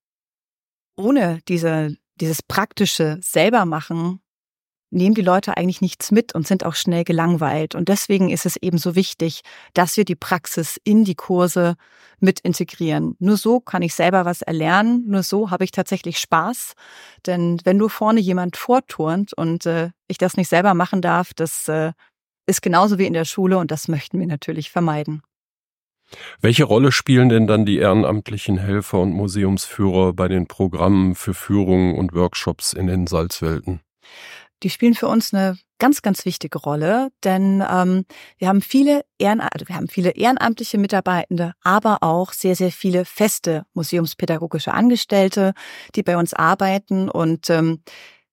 ohne 0.96 1.40
diese, 1.48 1.98
dieses 2.16 2.42
praktische 2.42 3.20
selber 3.22 3.66
machen 3.66 4.21
nehmen 4.92 5.16
die 5.16 5.22
Leute 5.22 5.58
eigentlich 5.58 5.82
nichts 5.82 6.12
mit 6.12 6.36
und 6.36 6.46
sind 6.46 6.66
auch 6.66 6.76
schnell 6.76 7.04
gelangweilt. 7.04 7.76
Und 7.76 7.90
deswegen 7.90 8.30
ist 8.30 8.46
es 8.46 8.58
eben 8.58 8.78
so 8.78 8.96
wichtig, 8.96 9.42
dass 9.74 9.98
wir 9.98 10.06
die 10.06 10.16
Praxis 10.16 10.80
in 10.84 11.04
die 11.04 11.16
Kurse 11.16 11.76
mit 12.20 12.40
integrieren. 12.42 13.16
Nur 13.20 13.38
so 13.38 13.60
kann 13.60 13.82
ich 13.82 13.96
selber 13.96 14.26
was 14.26 14.42
erlernen, 14.42 15.06
nur 15.08 15.24
so 15.24 15.50
habe 15.50 15.64
ich 15.64 15.72
tatsächlich 15.72 16.20
Spaß. 16.20 16.74
Denn 17.26 17.60
wenn 17.64 17.78
nur 17.78 17.90
vorne 17.90 18.20
jemand 18.20 18.58
vorturnt 18.58 19.34
und 19.34 19.66
äh, 19.66 19.90
ich 20.08 20.18
das 20.18 20.38
nicht 20.38 20.50
selber 20.50 20.74
machen 20.74 21.02
darf, 21.02 21.34
das 21.34 21.68
äh, 21.68 21.94
ist 22.46 22.62
genauso 22.62 23.00
wie 23.00 23.08
in 23.08 23.14
der 23.14 23.26
Schule 23.26 23.58
und 23.58 23.72
das 23.72 23.88
möchten 23.88 24.20
wir 24.20 24.28
natürlich 24.28 24.70
vermeiden. 24.70 25.24
Welche 26.42 26.66
Rolle 26.66 26.92
spielen 26.92 27.30
denn 27.30 27.48
dann 27.48 27.66
die 27.66 27.78
ehrenamtlichen 27.78 28.58
Helfer 28.58 29.00
und 29.00 29.14
Museumsführer 29.14 30.14
bei 30.14 30.28
den 30.28 30.48
Programmen 30.48 31.16
für 31.16 31.34
Führungen 31.34 31.96
und 31.98 32.14
Workshops 32.14 32.74
in 32.74 32.88
den 32.88 33.08
Salzwelten? 33.08 33.80
Die 34.64 34.70
spielen 34.70 34.94
für 34.94 35.08
uns 35.08 35.34
eine 35.34 35.58
ganz, 35.80 36.02
ganz 36.04 36.26
wichtige 36.26 36.60
Rolle, 36.60 37.10
denn 37.24 37.64
ähm, 37.68 38.06
wir 38.38 38.48
haben 38.48 38.62
viele 38.62 39.04
also 39.20 39.68
wir 39.68 39.76
haben 39.76 39.88
viele 39.88 40.12
ehrenamtliche 40.12 40.78
Mitarbeitende, 40.78 41.54
aber 41.64 42.00
auch 42.02 42.34
sehr, 42.34 42.56
sehr 42.56 42.72
viele 42.72 43.06
feste 43.06 43.66
museumspädagogische 43.74 44.74
Angestellte, 44.74 45.54
die 45.96 46.04
bei 46.04 46.18
uns 46.18 46.34
arbeiten 46.34 47.10
und 47.10 47.50
ähm, 47.50 47.84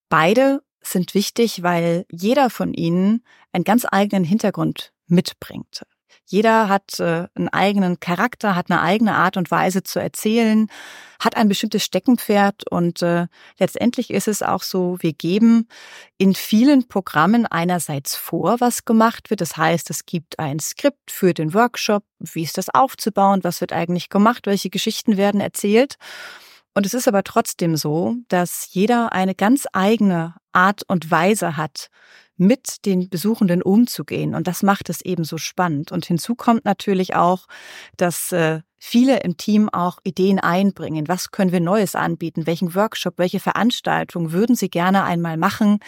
beide 0.09 0.61
sind 0.83 1.15
wichtig, 1.15 1.63
weil 1.63 2.05
jeder 2.11 2.51
von 2.51 2.75
ihnen 2.75 3.23
einen 3.53 3.65
ganz 3.65 3.87
eigenen 3.91 4.25
Hintergrund 4.25 4.93
mitbringt. 5.07 5.85
Jeder 6.27 6.69
hat 6.69 7.01
äh, 7.01 7.27
einen 7.35 7.49
eigenen 7.49 8.01
Charakter, 8.01 8.55
hat 8.55 8.71
eine 8.71 8.81
eigene 8.81 9.15
Art 9.15 9.37
und 9.37 9.51
Weise 9.51 9.83
zu 9.83 9.99
erzählen, 9.99 10.69
hat 11.21 11.37
ein 11.37 11.49
bestimmtes 11.49 11.85
Steckenpferd 11.85 12.71
und 12.71 13.03
äh, 13.03 13.27
letztendlich 13.59 14.11
ist 14.11 14.29
es 14.29 14.43
auch 14.43 14.63
so, 14.63 14.99
wir 15.01 15.13
geben 15.13 15.69
in 16.17 16.35
vielen 16.35 16.87
Programmen 16.87 17.47
einerseits 17.47 18.15
vor, 18.15 18.61
was 18.61 18.85
gemacht 18.85 19.31
wird. 19.31 19.41
Das 19.41 19.57
heißt, 19.57 19.91
es 19.91 20.07
gibt 20.07 20.39
ein 20.39 20.61
Skript 20.61 21.11
für 21.11 21.35
den 21.35 21.55
Workshop, 21.55 22.05
wie 22.19 22.43
ist 22.43 22.59
das 22.59 22.69
aufzubauen, 22.69 23.43
was 23.43 23.61
wird 23.61 23.73
eigentlich 23.73 24.11
gemacht, 24.11 24.47
welche 24.47 24.71
Geschichten 24.71 25.17
werden 25.17 25.41
erzählt. 25.41 25.97
Und 26.75 26.87
es 26.87 26.95
ist 26.95 27.09
aber 27.09 27.25
trotzdem 27.25 27.77
so, 27.77 28.15
dass 28.29 28.69
jeder 28.71 29.13
eine 29.13 29.35
ganz 29.35 29.67
eigene 29.73 30.37
Art 30.53 30.83
und 30.87 31.11
Weise 31.11 31.57
hat, 31.57 31.89
mit 32.39 32.87
den 32.87 33.09
Besuchenden 33.09 33.63
umzugehen. 33.63 34.35
Und 34.35 34.47
das 34.47 34.63
macht 34.63 34.89
es 34.89 35.01
eben 35.03 35.25
so 35.25 35.39
spannend. 35.39 35.93
Und 35.93 36.07
hinzu 36.07 36.35
kommt 36.35 36.65
natürlich 36.65 37.15
auch, 37.15 37.47
dass 37.97 38.33
äh, 38.33 38.61
viele 38.79 39.21
im 39.21 39.37
Team 39.37 39.69
auch 39.69 39.99
Ideen 40.05 40.39
einbringen. 40.39 41.09
Was 41.09 41.31
können 41.31 41.53
wir 41.53 41.61
Neues 41.61 41.95
anbieten? 41.95 42.47
Welchen 42.47 42.75
Workshop, 42.75 43.15
welche 43.19 43.41
Veranstaltung 43.41 44.33
würden 44.33 44.57
Sie 44.57 44.71
gerne 44.71 45.05
einmal 45.05 45.37
machen? 45.37 45.81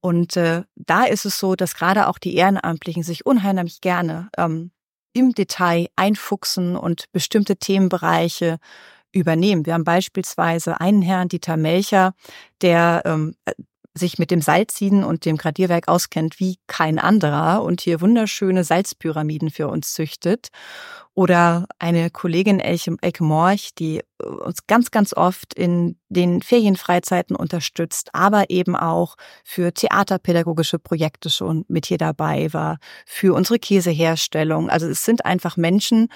Und 0.00 0.36
äh, 0.36 0.62
da 0.76 1.04
ist 1.04 1.24
es 1.24 1.38
so, 1.38 1.56
dass 1.56 1.74
gerade 1.74 2.06
auch 2.08 2.18
die 2.18 2.36
Ehrenamtlichen 2.36 3.02
sich 3.02 3.26
unheimlich 3.26 3.80
gerne 3.80 4.28
ähm, 4.36 4.70
im 5.14 5.32
Detail 5.32 5.88
einfuchsen 5.96 6.76
und 6.76 7.06
bestimmte 7.12 7.56
Themenbereiche 7.56 8.58
übernehmen. 9.12 9.64
Wir 9.64 9.74
haben 9.74 9.84
beispielsweise 9.84 10.80
einen 10.80 11.00
Herrn, 11.00 11.28
Dieter 11.28 11.56
Melcher, 11.56 12.12
der 12.60 13.02
ähm, 13.06 13.34
sich 13.96 14.18
mit 14.18 14.30
dem 14.30 14.40
Salzieden 14.40 15.04
und 15.04 15.24
dem 15.24 15.36
Gradierwerk 15.36 15.88
auskennt 15.88 16.38
wie 16.38 16.58
kein 16.66 16.98
anderer 16.98 17.62
und 17.62 17.80
hier 17.80 18.00
wunderschöne 18.00 18.64
Salzpyramiden 18.64 19.50
für 19.50 19.68
uns 19.68 19.92
züchtet. 19.92 20.48
Oder 21.14 21.66
eine 21.78 22.10
Kollegin 22.10 22.60
Elke, 22.60 22.94
Elke 23.00 23.24
Morch, 23.24 23.70
die 23.78 24.00
äh, 24.20 24.26
uns 24.26 24.66
ganz, 24.66 24.90
ganz 24.90 25.14
oft 25.14 25.54
in 25.54 25.98
den 26.10 26.42
Ferienfreizeiten 26.42 27.34
unterstützt, 27.34 28.10
aber 28.12 28.50
eben 28.50 28.76
auch 28.76 29.16
für 29.42 29.72
theaterpädagogische 29.72 30.78
Projekte 30.78 31.30
schon 31.30 31.64
mit 31.68 31.86
hier 31.86 31.96
dabei 31.96 32.52
war, 32.52 32.78
für 33.06 33.34
unsere 33.34 33.58
Käseherstellung. 33.58 34.68
Also 34.68 34.86
es 34.86 35.04
sind 35.04 35.24
einfach 35.24 35.56
Menschen, 35.56 36.08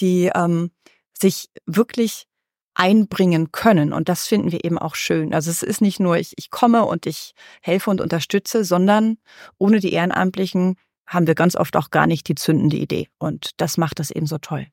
die 0.00 0.30
ähm, 0.34 0.70
sich 1.12 1.50
wirklich 1.66 2.26
einbringen 2.74 3.52
können. 3.52 3.92
Und 3.92 4.08
das 4.08 4.26
finden 4.26 4.52
wir 4.52 4.64
eben 4.64 4.78
auch 4.78 4.94
schön. 4.94 5.34
Also 5.34 5.50
es 5.50 5.62
ist 5.62 5.80
nicht 5.80 6.00
nur, 6.00 6.16
ich, 6.16 6.32
ich 6.36 6.50
komme 6.50 6.84
und 6.84 7.06
ich 7.06 7.34
helfe 7.60 7.90
und 7.90 8.00
unterstütze, 8.00 8.64
sondern 8.64 9.18
ohne 9.58 9.80
die 9.80 9.92
Ehrenamtlichen 9.92 10.76
haben 11.06 11.26
wir 11.26 11.34
ganz 11.34 11.56
oft 11.56 11.76
auch 11.76 11.90
gar 11.90 12.06
nicht 12.06 12.28
die 12.28 12.34
zündende 12.34 12.76
Idee. 12.76 13.08
Und 13.18 13.50
das 13.58 13.76
macht 13.76 13.98
das 13.98 14.10
eben 14.10 14.26
so 14.26 14.38
toll. 14.38 14.66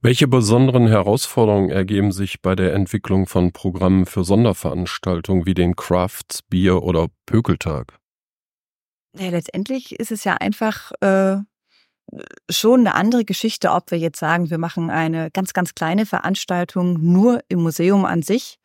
Welche 0.00 0.26
besonderen 0.26 0.86
Herausforderungen 0.86 1.70
ergeben 1.70 2.12
sich 2.12 2.40
bei 2.40 2.54
der 2.54 2.72
Entwicklung 2.72 3.26
von 3.26 3.52
Programmen 3.52 4.06
für 4.06 4.24
Sonderveranstaltungen 4.24 5.44
wie 5.44 5.54
den 5.54 5.76
Crafts, 5.76 6.42
Bier 6.42 6.82
oder 6.82 7.08
Pökeltag? 7.26 7.98
Ja, 9.18 9.28
letztendlich 9.28 9.98
ist 9.98 10.12
es 10.12 10.24
ja 10.24 10.34
einfach 10.34 10.92
äh, 11.00 11.38
schon 12.50 12.80
eine 12.80 12.94
andere 12.94 13.24
Geschichte, 13.24 13.70
ob 13.70 13.90
wir 13.90 13.98
jetzt 13.98 14.18
sagen, 14.18 14.50
wir 14.50 14.58
machen 14.58 14.90
eine 14.90 15.30
ganz, 15.30 15.52
ganz 15.52 15.74
kleine 15.74 16.06
Veranstaltung 16.06 16.98
nur 17.00 17.40
im 17.48 17.62
Museum 17.62 18.04
an 18.04 18.22
sich. 18.22 18.58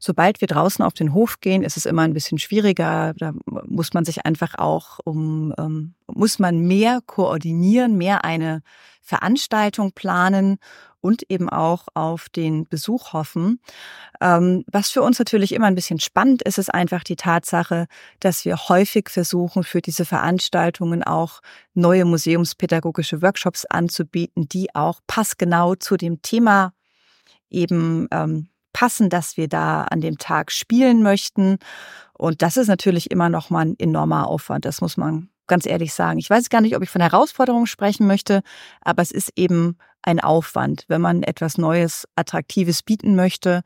Sobald 0.00 0.40
wir 0.40 0.48
draußen 0.48 0.84
auf 0.84 0.94
den 0.94 1.14
Hof 1.14 1.40
gehen, 1.40 1.62
ist 1.62 1.76
es 1.76 1.86
immer 1.86 2.02
ein 2.02 2.14
bisschen 2.14 2.38
schwieriger. 2.38 3.14
Da 3.18 3.32
muss 3.66 3.94
man 3.94 4.04
sich 4.04 4.26
einfach 4.26 4.56
auch 4.58 4.98
um, 5.04 5.54
ähm, 5.58 5.94
muss 6.06 6.38
man 6.38 6.60
mehr 6.60 7.00
koordinieren, 7.06 7.96
mehr 7.96 8.24
eine 8.24 8.62
Veranstaltung 9.08 9.92
planen 9.92 10.58
und 11.00 11.22
eben 11.30 11.48
auch 11.48 11.86
auf 11.94 12.28
den 12.28 12.68
Besuch 12.68 13.14
hoffen. 13.14 13.60
Ähm, 14.20 14.64
was 14.70 14.90
für 14.90 15.00
uns 15.00 15.18
natürlich 15.18 15.52
immer 15.52 15.66
ein 15.66 15.74
bisschen 15.74 15.98
spannend 15.98 16.42
ist, 16.42 16.58
ist 16.58 16.74
einfach 16.74 17.04
die 17.04 17.16
Tatsache, 17.16 17.86
dass 18.20 18.44
wir 18.44 18.56
häufig 18.68 19.08
versuchen, 19.08 19.64
für 19.64 19.80
diese 19.80 20.04
Veranstaltungen 20.04 21.02
auch 21.02 21.40
neue 21.72 22.04
museumspädagogische 22.04 23.22
Workshops 23.22 23.64
anzubieten, 23.64 24.48
die 24.48 24.74
auch 24.74 25.00
passgenau 25.06 25.74
zu 25.74 25.96
dem 25.96 26.20
Thema 26.20 26.72
eben 27.48 28.08
ähm, 28.10 28.48
passen, 28.74 29.08
dass 29.08 29.38
wir 29.38 29.48
da 29.48 29.84
an 29.84 30.02
dem 30.02 30.18
Tag 30.18 30.52
spielen 30.52 31.02
möchten. 31.02 31.58
Und 32.12 32.42
das 32.42 32.58
ist 32.58 32.68
natürlich 32.68 33.10
immer 33.10 33.30
noch 33.30 33.48
mal 33.48 33.64
ein 33.64 33.78
enormer 33.78 34.26
Aufwand. 34.26 34.66
Das 34.66 34.82
muss 34.82 34.96
man 34.98 35.30
ganz 35.48 35.66
ehrlich 35.66 35.92
sagen. 35.92 36.18
Ich 36.18 36.30
weiß 36.30 36.50
gar 36.50 36.60
nicht, 36.60 36.76
ob 36.76 36.82
ich 36.82 36.90
von 36.90 37.00
Herausforderungen 37.00 37.66
sprechen 37.66 38.06
möchte, 38.06 38.42
aber 38.80 39.02
es 39.02 39.10
ist 39.10 39.32
eben 39.36 39.76
ein 40.02 40.20
Aufwand, 40.20 40.84
wenn 40.88 41.00
man 41.00 41.22
etwas 41.22 41.58
Neues, 41.58 42.06
Attraktives 42.14 42.82
bieten 42.82 43.16
möchte. 43.16 43.62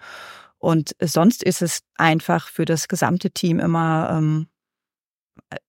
Und 0.59 0.93
sonst 1.01 1.43
ist 1.43 1.61
es 1.61 1.81
einfach 1.97 2.49
für 2.49 2.65
das 2.65 2.89
gesamte 2.89 3.31
Team 3.31 3.59
immer 3.59 4.11
ähm, 4.12 4.47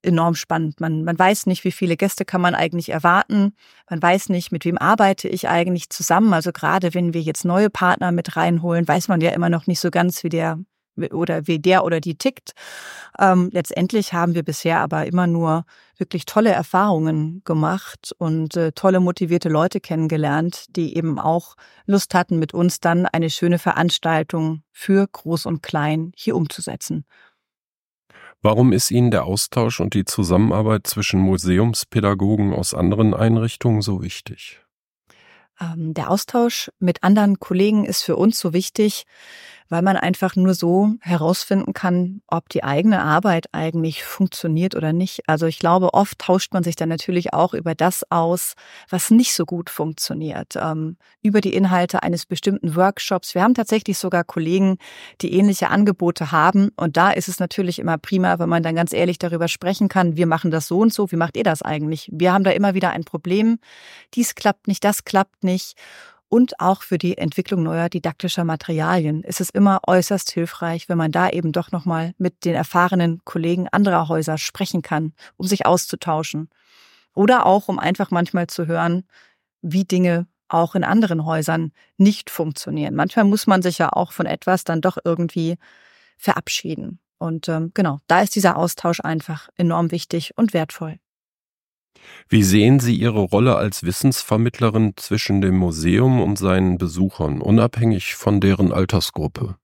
enorm 0.01 0.36
spannend. 0.36 0.79
Man, 0.79 1.03
man 1.03 1.17
weiß 1.17 1.46
nicht, 1.46 1.63
wie 1.63 1.72
viele 1.72 1.98
Gäste 1.98 2.25
kann 2.25 2.41
man 2.41 2.55
eigentlich 2.55 2.89
erwarten. 2.89 3.55
Man 3.89 4.01
weiß 4.01 4.29
nicht, 4.29 4.51
mit 4.51 4.65
wem 4.65 4.77
arbeite 4.77 5.27
ich 5.27 5.50
eigentlich 5.50 5.89
zusammen. 5.89 6.34
Also 6.34 6.51
gerade 6.51 6.93
wenn 6.93 7.13
wir 7.13 7.22
jetzt 7.22 7.46
neue 7.46 7.70
Partner 7.70 8.12
mit 8.12 8.36
reinholen, 8.36 8.88
weiß 8.88 9.08
man 9.08 9.22
ja 9.22 9.32
immer 9.32 9.50
noch 9.50 9.67
nicht 9.67 9.79
so 9.79 9.91
ganz, 9.91 10.24
wie 10.24 10.29
der 10.29 10.60
oder 11.12 11.47
wie 11.47 11.59
der 11.59 11.83
oder 11.83 12.00
die 12.00 12.15
tickt. 12.15 12.53
Ähm, 13.19 13.50
letztendlich 13.51 14.13
haben 14.13 14.35
wir 14.35 14.43
bisher 14.43 14.79
aber 14.79 15.05
immer 15.05 15.27
nur 15.27 15.65
wirklich 15.97 16.25
tolle 16.25 16.51
Erfahrungen 16.51 17.41
gemacht 17.45 18.12
und 18.17 18.57
äh, 18.57 18.71
tolle 18.71 19.00
motivierte 19.00 19.50
Leute 19.50 19.79
kennengelernt, 19.79 20.65
die 20.75 20.95
eben 20.95 21.19
auch 21.19 21.55
Lust 21.85 22.13
hatten, 22.13 22.39
mit 22.39 22.53
uns 22.53 22.79
dann 22.79 23.05
eine 23.05 23.29
schöne 23.29 23.59
Veranstaltung 23.59 24.63
für 24.71 25.07
Groß 25.07 25.45
und 25.45 25.62
Klein 25.62 26.12
hier 26.15 26.35
umzusetzen. 26.35 27.05
Warum 28.41 28.73
ist 28.73 28.91
Ihnen 28.91 29.09
der 29.09 29.23
Austausch 29.23 29.79
und 29.79 29.93
die 29.93 30.03
Zusammenarbeit 30.03 30.85
zwischen 30.85 31.21
Museumspädagogen 31.21 32.53
aus 32.53 32.73
anderen 32.73 33.13
Einrichtungen 33.13 33.81
so 33.81 34.01
wichtig? 34.01 34.59
Ähm, 35.62 35.93
der 35.93 36.09
Austausch 36.09 36.69
mit 36.79 37.03
anderen 37.03 37.39
Kollegen 37.39 37.85
ist 37.85 38.01
für 38.01 38.15
uns 38.15 38.39
so 38.39 38.51
wichtig, 38.51 39.05
weil 39.70 39.82
man 39.82 39.98
einfach 39.98 40.36
nur 40.36 40.53
so 40.53 40.93
herausfinden 41.01 41.74
kann, 41.74 42.22
ob 42.27 42.50
die 42.50 42.63
eigene 42.63 43.01
Arbeit 43.01 43.48
eigentlich 43.51 44.03
funktioniert 44.03 44.75
oder 44.75 44.93
nicht. 44.93 45.22
Also 45.27 45.46
ich 45.46 45.60
glaube, 45.60 45.93
oft 45.93 46.20
tauscht 46.20 46.53
man 46.53 46.63
sich 46.63 46.75
dann 46.75 46.89
natürlich 46.89 47.34
auch 47.34 47.53
über 47.53 47.75
das 47.75 48.10
aus, 48.12 48.53
was 48.89 49.12
nicht 49.12 49.34
so 49.34 49.46
gut 49.46 49.70
funktioniert, 49.70 50.55
ähm, 50.55 50.98
über 51.22 51.41
die 51.41 51.53
Inhalte 51.53 52.03
eines 52.03 52.25
bestimmten 52.25 52.75
Workshops. 52.75 53.36
Wir 53.36 53.43
haben 53.43 53.53
tatsächlich 53.53 53.98
sogar 53.98 54.24
Kollegen, 54.24 54.77
die 55.22 55.34
ähnliche 55.34 55.70
Angebote 55.70 56.32
haben. 56.32 56.70
Und 56.75 56.98
da 56.98 57.12
ist 57.12 57.27
es 57.27 57.39
natürlich 57.39 57.79
immer 57.79 57.98
prima, 57.98 58.39
wenn 58.39 58.50
man 58.50 58.63
dann 58.63 58.75
ganz 58.75 58.93
ehrlich 58.93 59.20
darüber 59.20 59.48
sprechen 59.48 59.89
kann, 59.89 60.17
wir 60.17 60.27
machen 60.27 60.51
das 60.51 60.67
so 60.67 60.79
und 60.79 60.93
so, 60.93 61.12
wie 61.12 61.15
macht 61.17 61.38
ihr 61.38 61.43
das 61.43 61.62
eigentlich? 61.62 62.10
Wir 62.12 62.34
haben 62.34 62.43
da 62.43 62.51
immer 62.51 62.74
wieder 62.74 62.91
ein 62.91 63.03
Problem. 63.03 63.60
Dies 64.13 64.36
klappt 64.36 64.67
nicht, 64.67 64.84
das 64.84 65.03
klappt 65.03 65.43
nicht 65.43 65.75
und 66.34 66.60
auch 66.60 66.82
für 66.82 66.98
die 66.98 67.20
Entwicklung 67.20 67.62
neuer 67.62 67.90
didaktischer 67.90 68.44
Materialien 68.44 69.22
ist 69.22 69.40
es 69.40 69.52
immer 69.52 69.82
äußerst 69.86 70.32
hilfreich, 70.32 70.90
wenn 70.90 70.98
man 70.98 71.12
da 71.12 71.30
eben 71.30 71.52
doch 71.52 71.72
nochmal 71.72 72.16
mit 72.18 72.44
den 72.44 72.56
erfahrenen 72.56 73.22
Kollegen 73.24 73.68
anderer 73.68 74.08
Häuser 74.08 74.40
sprechen 74.40 74.82
kann, 74.82 75.13
um 75.38 75.46
sich 75.46 75.68
auszutauschen. 75.68 76.50
Oder 77.13 77.46
auch, 77.46 77.68
um 77.68 77.78
einfach 77.78 78.10
manchmal 78.10 78.48
zu 78.48 78.66
hören, 78.66 79.04
wie 79.62 79.84
Dinge 79.84 80.25
auch 80.48 80.74
in 80.74 80.84
anderen 80.84 81.24
Häusern 81.24 81.72
nicht 81.98 82.32
funktionieren. 82.32 82.96
Manchmal 82.96 83.25
muss 83.25 83.46
man 83.46 83.62
sich 83.62 83.78
ja 83.78 83.94
auch 83.94 84.12
von 84.12 84.25
etwas 84.25 84.63
dann 84.63 84.82
doch 84.82 84.98
irgendwie 85.06 85.58
verabschieden. 86.18 86.98
Und 87.20 87.48
ähm, 87.48 87.70
genau, 87.75 88.00
da 88.08 88.22
ist 88.22 88.36
dieser 88.36 88.58
Austausch 88.58 89.02
einfach 89.02 89.50
enorm 89.56 89.92
wichtig 89.92 90.36
und 90.36 90.56
wertvoll. 90.56 90.98
Wie 92.29 92.43
sehen 92.43 92.79
Sie 92.79 92.95
Ihre 92.95 93.21
Rolle 93.21 93.55
als 93.55 93.83
Wissensvermittlerin 93.83 94.93
zwischen 94.97 95.41
dem 95.41 95.57
Museum 95.57 96.21
und 96.21 96.38
seinen 96.38 96.77
Besuchern, 96.77 97.41
unabhängig 97.41 98.15
von 98.15 98.39
deren 98.39 98.71
Altersgruppe? 98.71 99.55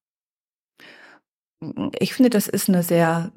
Ich 1.99 2.13
finde, 2.13 2.29
das 2.29 2.47
ist 2.47 2.69
eine 2.69 2.83
sehr 2.83 3.31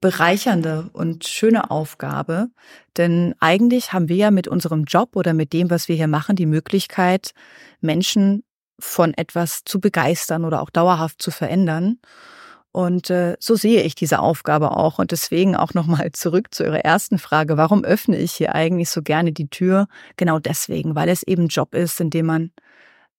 bereichernde 0.00 0.90
und 0.92 1.26
schöne 1.26 1.70
Aufgabe, 1.70 2.48
denn 2.96 3.34
eigentlich 3.40 3.92
haben 3.92 4.08
wir 4.08 4.16
ja 4.16 4.30
mit 4.30 4.46
unserem 4.48 4.84
Job 4.84 5.16
oder 5.16 5.34
mit 5.34 5.52
dem, 5.52 5.70
was 5.70 5.88
wir 5.88 5.96
hier 5.96 6.06
machen, 6.06 6.36
die 6.36 6.46
Möglichkeit, 6.46 7.32
Menschen 7.80 8.44
von 8.78 9.14
etwas 9.14 9.62
zu 9.64 9.80
begeistern 9.80 10.44
oder 10.44 10.62
auch 10.62 10.70
dauerhaft 10.70 11.22
zu 11.22 11.30
verändern. 11.30 11.98
Und 12.76 13.08
äh, 13.08 13.38
so 13.40 13.54
sehe 13.54 13.84
ich 13.84 13.94
diese 13.94 14.18
Aufgabe 14.18 14.76
auch. 14.76 14.98
Und 14.98 15.10
deswegen 15.10 15.56
auch 15.56 15.72
nochmal 15.72 16.12
zurück 16.12 16.48
zu 16.54 16.62
Ihrer 16.62 16.84
ersten 16.84 17.18
Frage. 17.18 17.56
Warum 17.56 17.84
öffne 17.84 18.18
ich 18.18 18.32
hier 18.32 18.54
eigentlich 18.54 18.90
so 18.90 19.00
gerne 19.00 19.32
die 19.32 19.48
Tür? 19.48 19.88
Genau 20.18 20.38
deswegen, 20.38 20.94
weil 20.94 21.08
es 21.08 21.22
eben 21.22 21.44
ein 21.44 21.48
Job 21.48 21.74
ist, 21.74 22.02
in 22.02 22.10
dem 22.10 22.26
man 22.26 22.50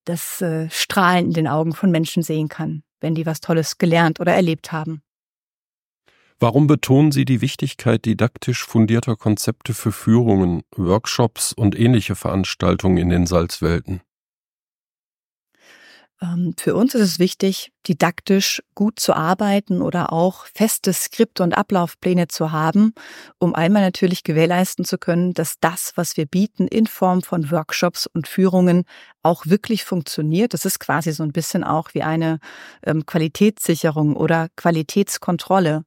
das 0.06 0.44
äh, 0.44 0.70
Strahlen 0.70 1.26
in 1.26 1.34
den 1.34 1.48
Augen 1.48 1.74
von 1.74 1.90
Menschen 1.90 2.22
sehen 2.22 2.50
kann, 2.50 2.84
wenn 3.02 3.16
die 3.16 3.26
was 3.26 3.42
Tolles 3.42 3.80
gelernt 3.80 4.20
oder 4.20 4.36
erlebt 4.36 4.72
haben. 4.72 5.02
Warum 6.40 6.68
betonen 6.68 7.12
Sie 7.12 7.26
die 7.26 7.42
Wichtigkeit 7.42 8.06
didaktisch 8.06 8.64
fundierter 8.64 9.16
Konzepte 9.16 9.74
für 9.74 9.92
Führungen, 9.92 10.62
Workshops 10.76 11.52
und 11.52 11.76
ähnliche 11.76 12.14
Veranstaltungen 12.14 12.98
in 12.98 13.10
den 13.10 13.26
Salzwelten? 13.26 14.02
Ähm, 16.22 16.54
für 16.58 16.76
uns 16.76 16.96
ist 16.96 17.02
es 17.02 17.20
wichtig, 17.20 17.72
didaktisch 17.88 18.62
gut 18.76 19.00
zu 19.00 19.14
arbeiten 19.14 19.82
oder 19.82 20.12
auch 20.12 20.46
feste 20.54 20.94
Skripte 20.94 21.44
und 21.44 21.58
Ablaufpläne 21.58 22.28
zu 22.28 22.52
haben, 22.52 22.94
um 23.40 23.56
einmal 23.56 23.82
natürlich 23.82 24.24
gewährleisten 24.24 24.86
zu 24.86 24.98
können, 24.98 25.34
dass 25.34 25.60
das, 25.60 25.94
was 25.96 26.18
wir 26.18 26.26
bieten 26.26 26.68
in 26.68 26.88
Form 26.88 27.22
von 27.22 27.50
Workshops 27.52 28.08
und 28.08 28.28
Führungen 28.28 28.84
auch 29.24 29.46
wirklich 29.46 29.84
funktioniert. 29.84 30.54
Das 30.54 30.66
ist 30.66 30.80
quasi 30.80 31.12
so 31.12 31.24
ein 31.24 31.32
bisschen 31.32 31.64
auch 31.64 31.94
wie 31.94 32.04
eine 32.04 32.40
ähm, 32.86 33.06
Qualitätssicherung 33.06 34.16
oder 34.16 34.48
Qualitätskontrolle. 34.56 35.84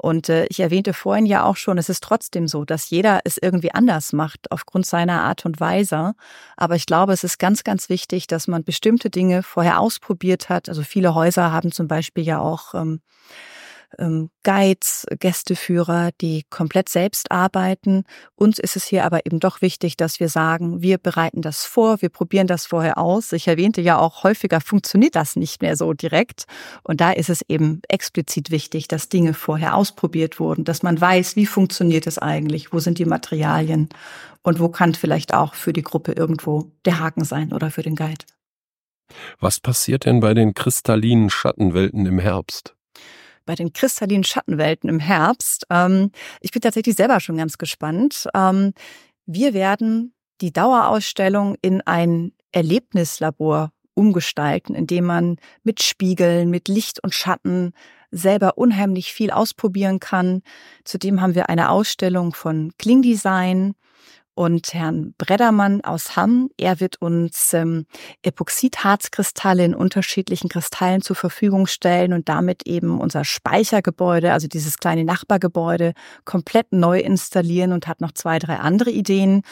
Und 0.00 0.28
äh, 0.28 0.46
ich 0.48 0.60
erwähnte 0.60 0.94
vorhin 0.94 1.26
ja 1.26 1.44
auch 1.44 1.56
schon, 1.56 1.76
es 1.76 1.88
ist 1.88 2.04
trotzdem 2.04 2.46
so, 2.46 2.64
dass 2.64 2.88
jeder 2.88 3.20
es 3.24 3.36
irgendwie 3.36 3.74
anders 3.74 4.12
macht 4.12 4.50
aufgrund 4.52 4.86
seiner 4.86 5.22
Art 5.22 5.44
und 5.44 5.58
Weise. 5.58 6.14
Aber 6.56 6.76
ich 6.76 6.86
glaube, 6.86 7.12
es 7.12 7.24
ist 7.24 7.38
ganz, 7.38 7.64
ganz 7.64 7.88
wichtig, 7.88 8.28
dass 8.28 8.46
man 8.46 8.62
bestimmte 8.62 9.10
Dinge 9.10 9.42
vorher 9.42 9.80
ausprobiert 9.80 10.48
hat. 10.48 10.68
Also 10.68 10.82
viele 10.82 11.14
Häuser 11.14 11.37
haben 11.42 11.72
zum 11.72 11.88
Beispiel 11.88 12.24
ja 12.24 12.40
auch 12.40 12.74
ähm, 12.74 13.00
ähm, 13.98 14.30
Guides, 14.42 15.06
Gästeführer, 15.18 16.10
die 16.20 16.44
komplett 16.50 16.88
selbst 16.88 17.30
arbeiten. 17.30 18.04
Uns 18.34 18.58
ist 18.58 18.76
es 18.76 18.84
hier 18.84 19.04
aber 19.04 19.24
eben 19.24 19.40
doch 19.40 19.62
wichtig, 19.62 19.96
dass 19.96 20.20
wir 20.20 20.28
sagen, 20.28 20.82
wir 20.82 20.98
bereiten 20.98 21.40
das 21.42 21.64
vor, 21.64 22.02
wir 22.02 22.08
probieren 22.10 22.46
das 22.46 22.66
vorher 22.66 22.98
aus. 22.98 23.32
Ich 23.32 23.48
erwähnte 23.48 23.80
ja 23.80 23.98
auch 23.98 24.24
häufiger, 24.24 24.60
funktioniert 24.60 25.16
das 25.16 25.36
nicht 25.36 25.62
mehr 25.62 25.76
so 25.76 25.92
direkt. 25.92 26.44
Und 26.82 27.00
da 27.00 27.12
ist 27.12 27.30
es 27.30 27.42
eben 27.48 27.80
explizit 27.88 28.50
wichtig, 28.50 28.88
dass 28.88 29.08
Dinge 29.08 29.34
vorher 29.34 29.74
ausprobiert 29.74 30.38
wurden, 30.38 30.64
dass 30.64 30.82
man 30.82 31.00
weiß, 31.00 31.36
wie 31.36 31.46
funktioniert 31.46 32.06
es 32.06 32.18
eigentlich, 32.18 32.72
wo 32.72 32.80
sind 32.80 32.98
die 32.98 33.06
Materialien 33.06 33.88
und 34.42 34.60
wo 34.60 34.68
kann 34.68 34.94
vielleicht 34.94 35.34
auch 35.34 35.54
für 35.54 35.72
die 35.72 35.82
Gruppe 35.82 36.12
irgendwo 36.12 36.70
der 36.84 37.00
Haken 37.00 37.24
sein 37.24 37.52
oder 37.52 37.70
für 37.70 37.82
den 37.82 37.96
Guide. 37.96 38.24
Was 39.40 39.60
passiert 39.60 40.04
denn 40.04 40.20
bei 40.20 40.34
den 40.34 40.54
kristallinen 40.54 41.30
Schattenwelten 41.30 42.06
im 42.06 42.18
Herbst? 42.18 42.74
bei 43.48 43.54
den 43.54 43.72
kristallinen 43.72 44.24
Schattenwelten 44.24 44.90
im 44.90 45.00
Herbst. 45.00 45.64
Ähm, 45.70 46.12
ich 46.42 46.50
bin 46.50 46.60
tatsächlich 46.60 46.96
selber 46.96 47.18
schon 47.18 47.38
ganz 47.38 47.56
gespannt. 47.56 48.28
Ähm, 48.34 48.74
wir 49.24 49.54
werden 49.54 50.12
die 50.42 50.52
Dauerausstellung 50.52 51.56
in 51.62 51.80
ein 51.80 52.32
Erlebnislabor 52.52 53.72
umgestalten, 53.94 54.74
indem 54.74 55.06
man 55.06 55.36
mit 55.64 55.82
Spiegeln, 55.82 56.50
mit 56.50 56.68
Licht 56.68 57.02
und 57.02 57.14
Schatten 57.14 57.72
selber 58.10 58.58
unheimlich 58.58 59.12
viel 59.12 59.30
ausprobieren 59.30 59.98
kann. 59.98 60.42
Zudem 60.84 61.20
haben 61.20 61.34
wir 61.34 61.48
eine 61.48 61.70
Ausstellung 61.70 62.34
von 62.34 62.72
Klingdesign, 62.78 63.74
und 64.38 64.72
Herrn 64.72 65.14
Breddermann 65.18 65.80
aus 65.80 66.14
Hamm. 66.14 66.48
Er 66.58 66.78
wird 66.78 67.02
uns 67.02 67.52
ähm, 67.54 67.86
Epoxidharzkristalle 68.22 69.64
in 69.64 69.74
unterschiedlichen 69.74 70.48
Kristallen 70.48 71.02
zur 71.02 71.16
Verfügung 71.16 71.66
stellen 71.66 72.12
und 72.12 72.28
damit 72.28 72.64
eben 72.64 73.00
unser 73.00 73.24
Speichergebäude, 73.24 74.32
also 74.32 74.46
dieses 74.46 74.76
kleine 74.76 75.04
Nachbargebäude, 75.04 75.92
komplett 76.24 76.70
neu 76.70 77.00
installieren 77.00 77.72
und 77.72 77.88
hat 77.88 78.00
noch 78.00 78.12
zwei, 78.12 78.38
drei 78.38 78.58
andere 78.58 78.90
Ideen. 78.90 79.42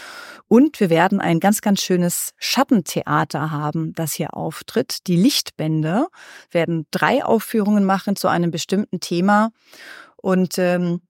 Und 0.46 0.78
wir 0.78 0.88
werden 0.88 1.20
ein 1.20 1.40
ganz, 1.40 1.62
ganz 1.62 1.82
schönes 1.82 2.32
Schattentheater 2.38 3.50
haben, 3.50 3.92
das 3.92 4.12
hier 4.12 4.34
auftritt. 4.34 5.08
Die 5.08 5.16
Lichtbände 5.16 6.06
werden 6.52 6.86
drei 6.92 7.24
Aufführungen 7.24 7.84
machen 7.84 8.14
zu 8.14 8.28
einem 8.28 8.52
bestimmten 8.52 9.00
Thema. 9.00 9.50
Und 10.16 10.58
ähm, 10.58 11.00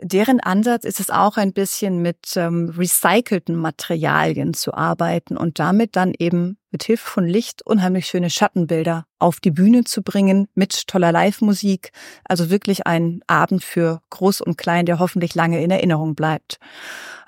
Deren 0.00 0.38
Ansatz 0.38 0.84
ist 0.84 1.00
es 1.00 1.10
auch 1.10 1.36
ein 1.38 1.52
bisschen 1.52 2.00
mit 2.00 2.36
ähm, 2.36 2.72
recycelten 2.76 3.56
Materialien 3.56 4.54
zu 4.54 4.72
arbeiten 4.72 5.36
und 5.36 5.58
damit 5.58 5.96
dann 5.96 6.12
eben 6.16 6.56
mit 6.70 6.84
Hilfe 6.84 7.04
von 7.04 7.26
Licht 7.26 7.66
unheimlich 7.66 8.06
schöne 8.06 8.30
Schattenbilder 8.30 9.06
auf 9.18 9.40
die 9.40 9.50
Bühne 9.50 9.82
zu 9.82 10.02
bringen 10.02 10.46
mit 10.54 10.86
toller 10.86 11.10
Live-Musik. 11.10 11.90
Also 12.22 12.48
wirklich 12.48 12.86
ein 12.86 13.22
Abend 13.26 13.64
für 13.64 14.00
Groß 14.10 14.40
und 14.40 14.56
Klein, 14.56 14.86
der 14.86 15.00
hoffentlich 15.00 15.34
lange 15.34 15.60
in 15.64 15.70
Erinnerung 15.72 16.14
bleibt. 16.14 16.58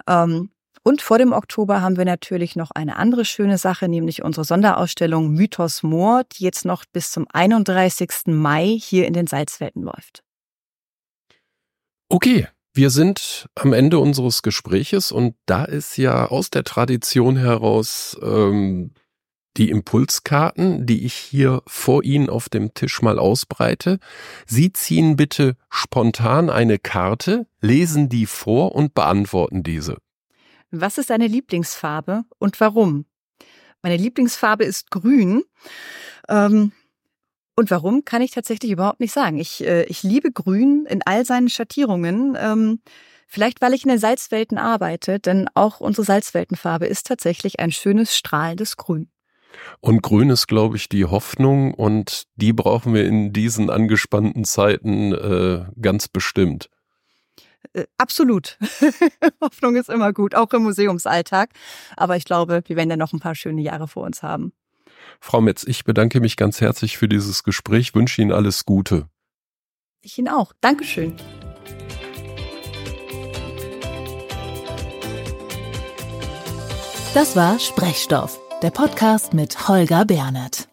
Ähm, 0.06 0.50
und 0.84 1.02
vor 1.02 1.18
dem 1.18 1.32
Oktober 1.32 1.82
haben 1.82 1.96
wir 1.96 2.04
natürlich 2.04 2.54
noch 2.54 2.70
eine 2.70 2.96
andere 2.96 3.24
schöne 3.24 3.58
Sache, 3.58 3.88
nämlich 3.88 4.22
unsere 4.22 4.44
Sonderausstellung 4.44 5.32
Mythos 5.32 5.82
Moor, 5.82 6.22
die 6.32 6.44
jetzt 6.44 6.64
noch 6.64 6.84
bis 6.92 7.10
zum 7.10 7.26
31. 7.32 8.26
Mai 8.26 8.78
hier 8.80 9.08
in 9.08 9.12
den 9.12 9.26
Salzwelten 9.26 9.82
läuft. 9.82 10.22
Okay, 12.08 12.48
wir 12.72 12.90
sind 12.90 13.48
am 13.54 13.72
Ende 13.72 13.98
unseres 13.98 14.42
Gespräches 14.42 15.12
und 15.12 15.34
da 15.46 15.64
ist 15.64 15.96
ja 15.96 16.26
aus 16.26 16.50
der 16.50 16.64
Tradition 16.64 17.36
heraus 17.36 18.16
ähm, 18.22 18.92
die 19.56 19.70
Impulskarten, 19.70 20.86
die 20.86 21.04
ich 21.04 21.14
hier 21.14 21.62
vor 21.66 22.04
Ihnen 22.04 22.30
auf 22.30 22.48
dem 22.48 22.72
Tisch 22.74 23.02
mal 23.02 23.18
ausbreite. 23.18 23.98
Sie 24.46 24.72
ziehen 24.72 25.16
bitte 25.16 25.56
spontan 25.68 26.50
eine 26.50 26.78
Karte, 26.78 27.46
lesen 27.60 28.08
die 28.08 28.26
vor 28.26 28.74
und 28.74 28.94
beantworten 28.94 29.62
diese. 29.62 29.96
Was 30.70 30.98
ist 30.98 31.10
deine 31.10 31.26
Lieblingsfarbe 31.26 32.24
und 32.38 32.60
warum? 32.60 33.06
Meine 33.82 33.96
Lieblingsfarbe 33.96 34.64
ist 34.64 34.90
grün. 34.90 35.42
Ähm, 36.28 36.72
und 37.56 37.70
warum, 37.70 38.04
kann 38.04 38.22
ich 38.22 38.30
tatsächlich 38.30 38.70
überhaupt 38.70 39.00
nicht 39.00 39.12
sagen. 39.12 39.38
Ich, 39.38 39.64
äh, 39.64 39.84
ich 39.84 40.02
liebe 40.02 40.32
Grün 40.32 40.86
in 40.88 41.02
all 41.04 41.24
seinen 41.24 41.48
Schattierungen. 41.48 42.36
Ähm, 42.38 42.80
vielleicht, 43.26 43.60
weil 43.60 43.74
ich 43.74 43.84
in 43.84 43.90
den 43.90 43.98
Salzwelten 43.98 44.58
arbeite, 44.58 45.18
denn 45.18 45.48
auch 45.54 45.80
unsere 45.80 46.04
Salzweltenfarbe 46.04 46.86
ist 46.86 47.06
tatsächlich 47.06 47.60
ein 47.60 47.70
schönes, 47.70 48.16
strahlendes 48.16 48.76
Grün. 48.76 49.10
Und 49.80 50.02
Grün 50.02 50.30
ist, 50.30 50.46
glaube 50.46 50.76
ich, 50.76 50.88
die 50.88 51.04
Hoffnung 51.04 51.74
und 51.74 52.24
die 52.36 52.52
brauchen 52.52 52.94
wir 52.94 53.04
in 53.04 53.32
diesen 53.32 53.70
angespannten 53.70 54.44
Zeiten 54.44 55.12
äh, 55.12 55.66
ganz 55.80 56.08
bestimmt. 56.08 56.70
Äh, 57.72 57.84
absolut. 57.98 58.58
Hoffnung 59.40 59.76
ist 59.76 59.88
immer 59.88 60.12
gut, 60.12 60.34
auch 60.34 60.52
im 60.52 60.62
Museumsalltag. 60.62 61.50
Aber 61.96 62.16
ich 62.16 62.24
glaube, 62.24 62.62
wir 62.66 62.76
werden 62.76 62.90
ja 62.90 62.96
noch 62.96 63.12
ein 63.12 63.20
paar 63.20 63.34
schöne 63.34 63.62
Jahre 63.62 63.88
vor 63.88 64.04
uns 64.04 64.22
haben. 64.22 64.52
Frau 65.20 65.40
Metz, 65.40 65.64
ich 65.64 65.84
bedanke 65.84 66.20
mich 66.20 66.36
ganz 66.36 66.60
herzlich 66.60 66.96
für 66.98 67.08
dieses 67.08 67.42
Gespräch, 67.42 67.94
wünsche 67.94 68.22
Ihnen 68.22 68.32
alles 68.32 68.64
Gute. 68.64 69.08
Ich 70.02 70.18
Ihnen 70.18 70.28
auch. 70.28 70.52
Dankeschön. 70.60 71.14
Das 77.12 77.34
war 77.34 77.58
Sprechstoff, 77.58 78.38
der 78.62 78.70
Podcast 78.70 79.34
mit 79.34 79.68
Holger 79.68 80.04
Bernert. 80.04 80.69